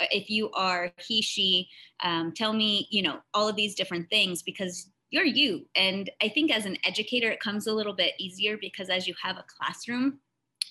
[0.00, 1.68] uh, if you are he, she,
[2.02, 5.66] um, tell me, you know, all of these different things because you're you.
[5.76, 9.14] And I think as an educator, it comes a little bit easier because as you
[9.22, 10.18] have a classroom,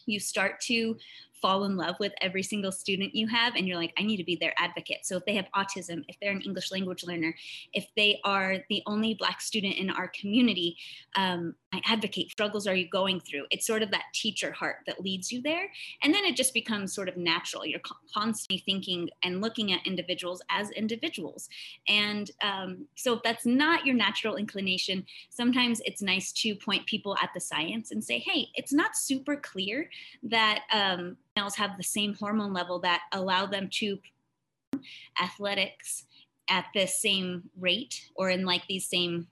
[0.06, 0.98] you start to
[1.42, 4.24] fall in love with every single student you have and you're like i need to
[4.24, 5.06] be their advocate.
[5.06, 7.36] So if they have autism if they're an english language learner
[7.74, 10.78] if they are the only black student in our community
[11.16, 13.46] um, i advocate struggles are you going through?
[13.52, 15.70] It's sort of that teacher heart that leads you there
[16.04, 17.66] and then it just becomes sort of natural.
[17.66, 17.82] You're
[18.14, 21.50] constantly thinking and looking at individuals as individuals.
[21.88, 27.16] And um, so if that's not your natural inclination sometimes it's nice to point people
[27.22, 29.90] at the science and say hey it's not super clear
[30.24, 34.00] that um, males have the same hormone level that allow them to
[35.22, 36.06] athletics
[36.50, 39.28] at the same rate or in like these same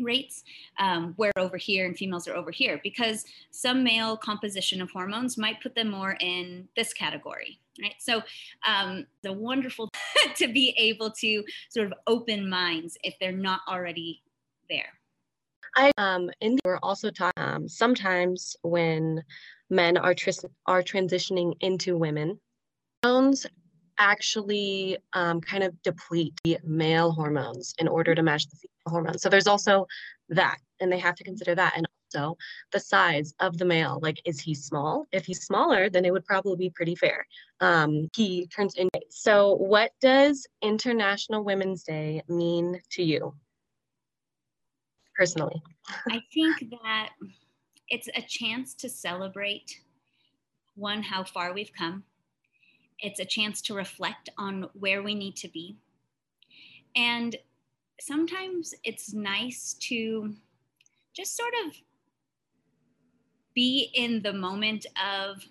[0.00, 0.44] rates
[0.78, 5.36] um, where over here and females are over here because some male composition of hormones
[5.36, 7.94] might put them more in this category right?
[7.98, 8.22] So
[8.66, 9.90] um, the wonderful
[10.36, 14.22] to be able to sort of open minds if they're not already
[14.68, 14.92] there.
[15.76, 19.22] I um in the, we're also talking um, sometimes when
[19.70, 22.38] men are tris- are transitioning into women.
[23.02, 23.46] Hormones
[23.98, 29.22] actually um, kind of deplete the male hormones in order to match the female hormones.
[29.22, 29.86] So there's also
[30.28, 32.36] that, and they have to consider that, and also
[32.72, 33.98] the size of the male.
[34.00, 35.06] Like, is he small?
[35.12, 37.26] If he's smaller, then it would probably be pretty fair.
[37.60, 38.88] Um, he turns in.
[39.10, 43.34] So, what does International Women's Day mean to you
[45.16, 45.60] personally?
[46.08, 47.10] I think that
[47.88, 49.80] it's a chance to celebrate
[50.74, 52.04] one, how far we've come.
[53.00, 55.76] It's a chance to reflect on where we need to be.
[56.94, 57.36] And
[58.00, 60.34] sometimes it's nice to
[61.14, 61.74] just sort of
[63.54, 65.44] be in the moment of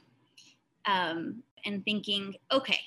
[0.86, 2.80] um, and thinking, okay,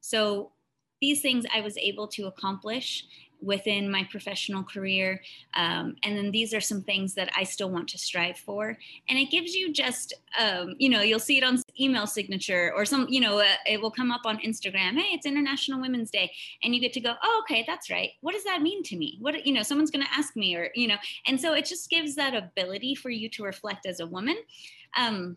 [0.00, 0.52] so
[1.00, 3.04] these things I was able to accomplish
[3.46, 5.22] within my professional career.
[5.54, 8.76] Um, and then these are some things that I still want to strive for.
[9.08, 12.84] And it gives you just, um, you know, you'll see it on email signature or
[12.84, 14.98] some, you know, uh, it will come up on Instagram.
[14.98, 16.32] Hey, it's International Women's Day.
[16.62, 18.10] And you get to go, oh, okay, that's right.
[18.20, 19.18] What does that mean to me?
[19.20, 21.88] What, you know, someone's going to ask me or, you know, and so it just
[21.88, 24.36] gives that ability for you to reflect as a woman.
[24.98, 25.36] Um,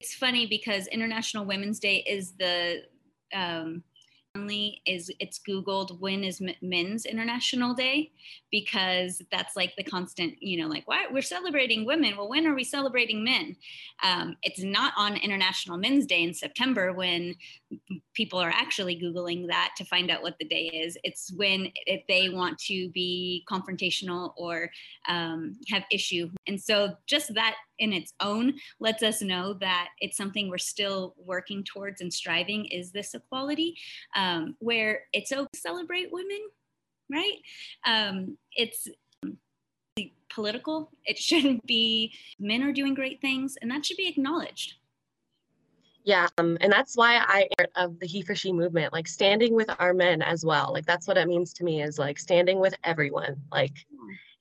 [0.00, 2.84] it's funny because International Women's Day is the,
[3.34, 3.82] um,
[4.86, 8.10] is it's googled when is men's international day
[8.50, 12.16] because that's like the constant you know like why we're celebrating women.
[12.16, 13.56] Well when are we celebrating men?
[14.02, 17.34] Um, it's not on international men's day in september when
[18.14, 20.96] people are actually googling that to find out what the day is.
[21.04, 24.70] It's when if they want to be confrontational or
[25.08, 26.30] um, have issue.
[26.46, 31.14] And so just that in its own lets us know that it's something we're still
[31.24, 33.76] working towards and striving is this equality.
[34.16, 34.27] Um,
[34.58, 36.40] where it's okay to celebrate women
[37.10, 37.38] right?
[37.86, 38.88] Um, it's
[40.30, 40.90] political.
[41.04, 44.74] It shouldn't be men are doing great things and that should be acknowledged.
[46.04, 49.68] Yeah um, and that's why i of the he for she movement like standing with
[49.78, 50.72] our men as well.
[50.72, 53.74] Like that's what it means to me is like standing with everyone like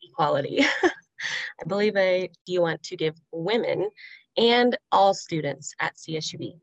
[0.01, 0.63] equality.
[0.83, 3.89] I believe I do want to give women
[4.37, 6.59] and all students at CSUB?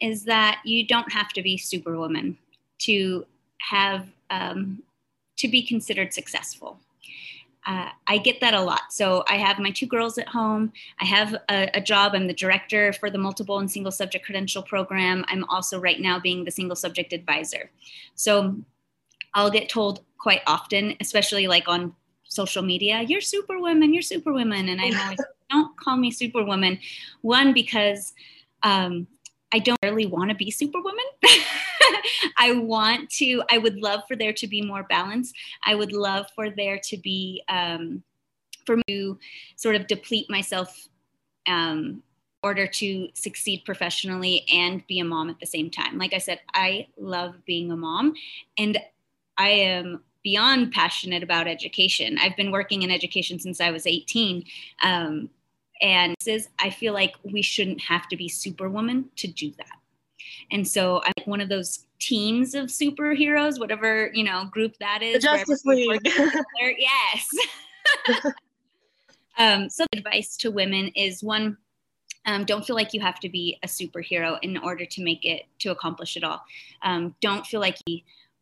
[0.00, 2.38] Is that you don't have to be superwoman
[2.80, 3.26] to
[3.60, 4.82] have um,
[5.36, 6.78] to be considered successful.
[7.66, 8.92] Uh, I get that a lot.
[8.92, 10.72] So I have my two girls at home.
[11.00, 12.12] I have a, a, job.
[12.14, 15.22] I'm the director for the multiple and single subject credential program.
[15.28, 17.70] I'm also right now being the single subject advisor.
[18.14, 18.56] So
[19.34, 21.94] I'll get told quite often, especially like on
[22.24, 24.70] social media, you're superwoman, you're superwoman.
[24.70, 25.20] And I'm always,
[25.50, 26.78] don't call me superwoman.
[27.20, 28.14] One, because
[28.62, 29.06] um,
[29.52, 31.04] I don't really want to be superwoman.
[32.36, 35.32] I want to, I would love for there to be more balance.
[35.64, 38.02] I would love for there to be, um,
[38.66, 39.18] for me to
[39.56, 40.88] sort of deplete myself
[41.46, 42.02] um,
[42.42, 45.98] order to succeed professionally and be a mom at the same time.
[45.98, 48.14] Like I said, I love being a mom
[48.56, 48.78] and
[49.36, 52.18] I am beyond passionate about education.
[52.20, 54.44] I've been working in education since I was 18.
[54.82, 55.30] Um,
[55.80, 59.78] and is, I feel like we shouldn't have to be superwoman to do that.
[60.50, 65.14] And so I'm one of those teams of superheroes, whatever, you know, group that is.
[65.14, 66.00] The Justice League.
[66.78, 67.28] yes.
[69.38, 71.56] um, so the advice to women is one,
[72.26, 75.44] um, don't feel like you have to be a superhero in order to make it,
[75.60, 76.42] to accomplish it all.
[76.82, 78.00] Um, don't feel like you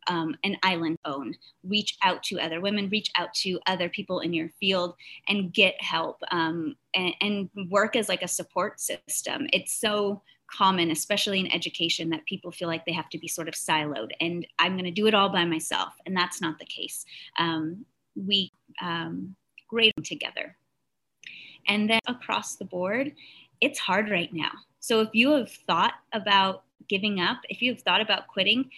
[0.08, 1.34] um, an island own.
[1.64, 4.94] Reach out to other women, reach out to other people in your field,
[5.28, 9.46] and get help um, and, and work as like a support system.
[9.52, 13.48] It's so common, especially in education, that people feel like they have to be sort
[13.48, 15.94] of siloed and I'm going to do it all by myself.
[16.06, 17.04] And that's not the case.
[17.38, 17.84] Um,
[18.14, 19.34] we um,
[19.68, 20.56] grade together.
[21.68, 23.12] And then across the board,
[23.60, 24.52] it's hard right now.
[24.80, 28.70] So if you have thought about giving up, if you have thought about quitting,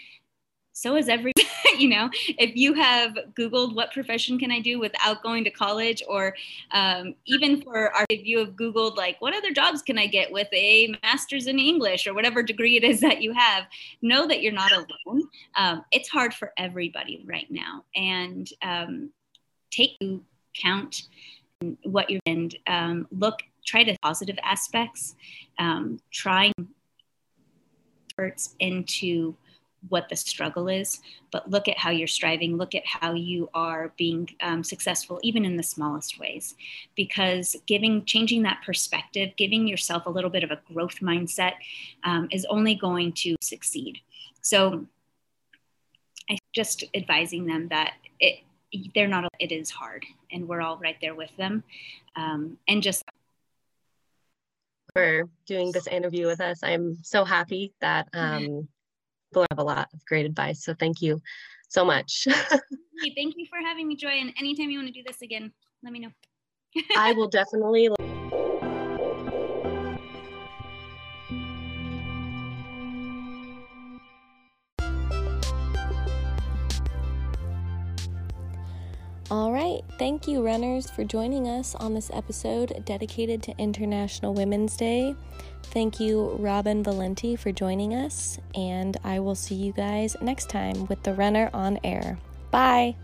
[0.78, 1.32] so is every
[1.78, 2.08] you know
[2.38, 6.02] if you have googled what profession can i do without going to college?
[6.08, 6.34] Or
[6.70, 10.30] um, even for our if you have googled like what other jobs can i get
[10.30, 13.64] with a master's in english or whatever degree it is that you have?
[14.02, 15.28] Know that you're not alone.
[15.56, 17.84] Um, it's hard for everybody right now.
[17.96, 19.10] And um,
[19.70, 19.96] take
[20.54, 21.02] count
[21.82, 25.16] what you're and um, look try the positive aspects.
[25.58, 26.52] Um, try
[28.60, 29.36] into
[29.88, 31.00] what the struggle is,
[31.30, 35.44] but look at how you're striving, look at how you are being um, successful, even
[35.44, 36.54] in the smallest ways.
[36.96, 41.52] Because giving, changing that perspective, giving yourself a little bit of a growth mindset
[42.04, 43.98] um, is only going to succeed.
[44.40, 44.86] So
[46.28, 48.40] I just advising them that it,
[48.94, 51.62] they're not, it is hard, and we're all right there with them.
[52.16, 53.04] Um, and just
[54.92, 56.60] for doing this interview with us.
[56.62, 58.68] I'm so happy that um,
[59.28, 60.64] people have a lot of great advice.
[60.64, 61.20] So thank you
[61.68, 62.26] so much.
[63.16, 64.18] thank you for having me, Joy.
[64.20, 65.52] And anytime you want to do this again,
[65.82, 66.10] let me know.
[66.96, 67.90] I will definitely.
[79.98, 85.14] Thank you, runners, for joining us on this episode dedicated to International Women's Day.
[85.64, 90.86] Thank you, Robin Valente, for joining us, and I will see you guys next time
[90.86, 92.18] with the runner on air.
[92.50, 92.96] Bye.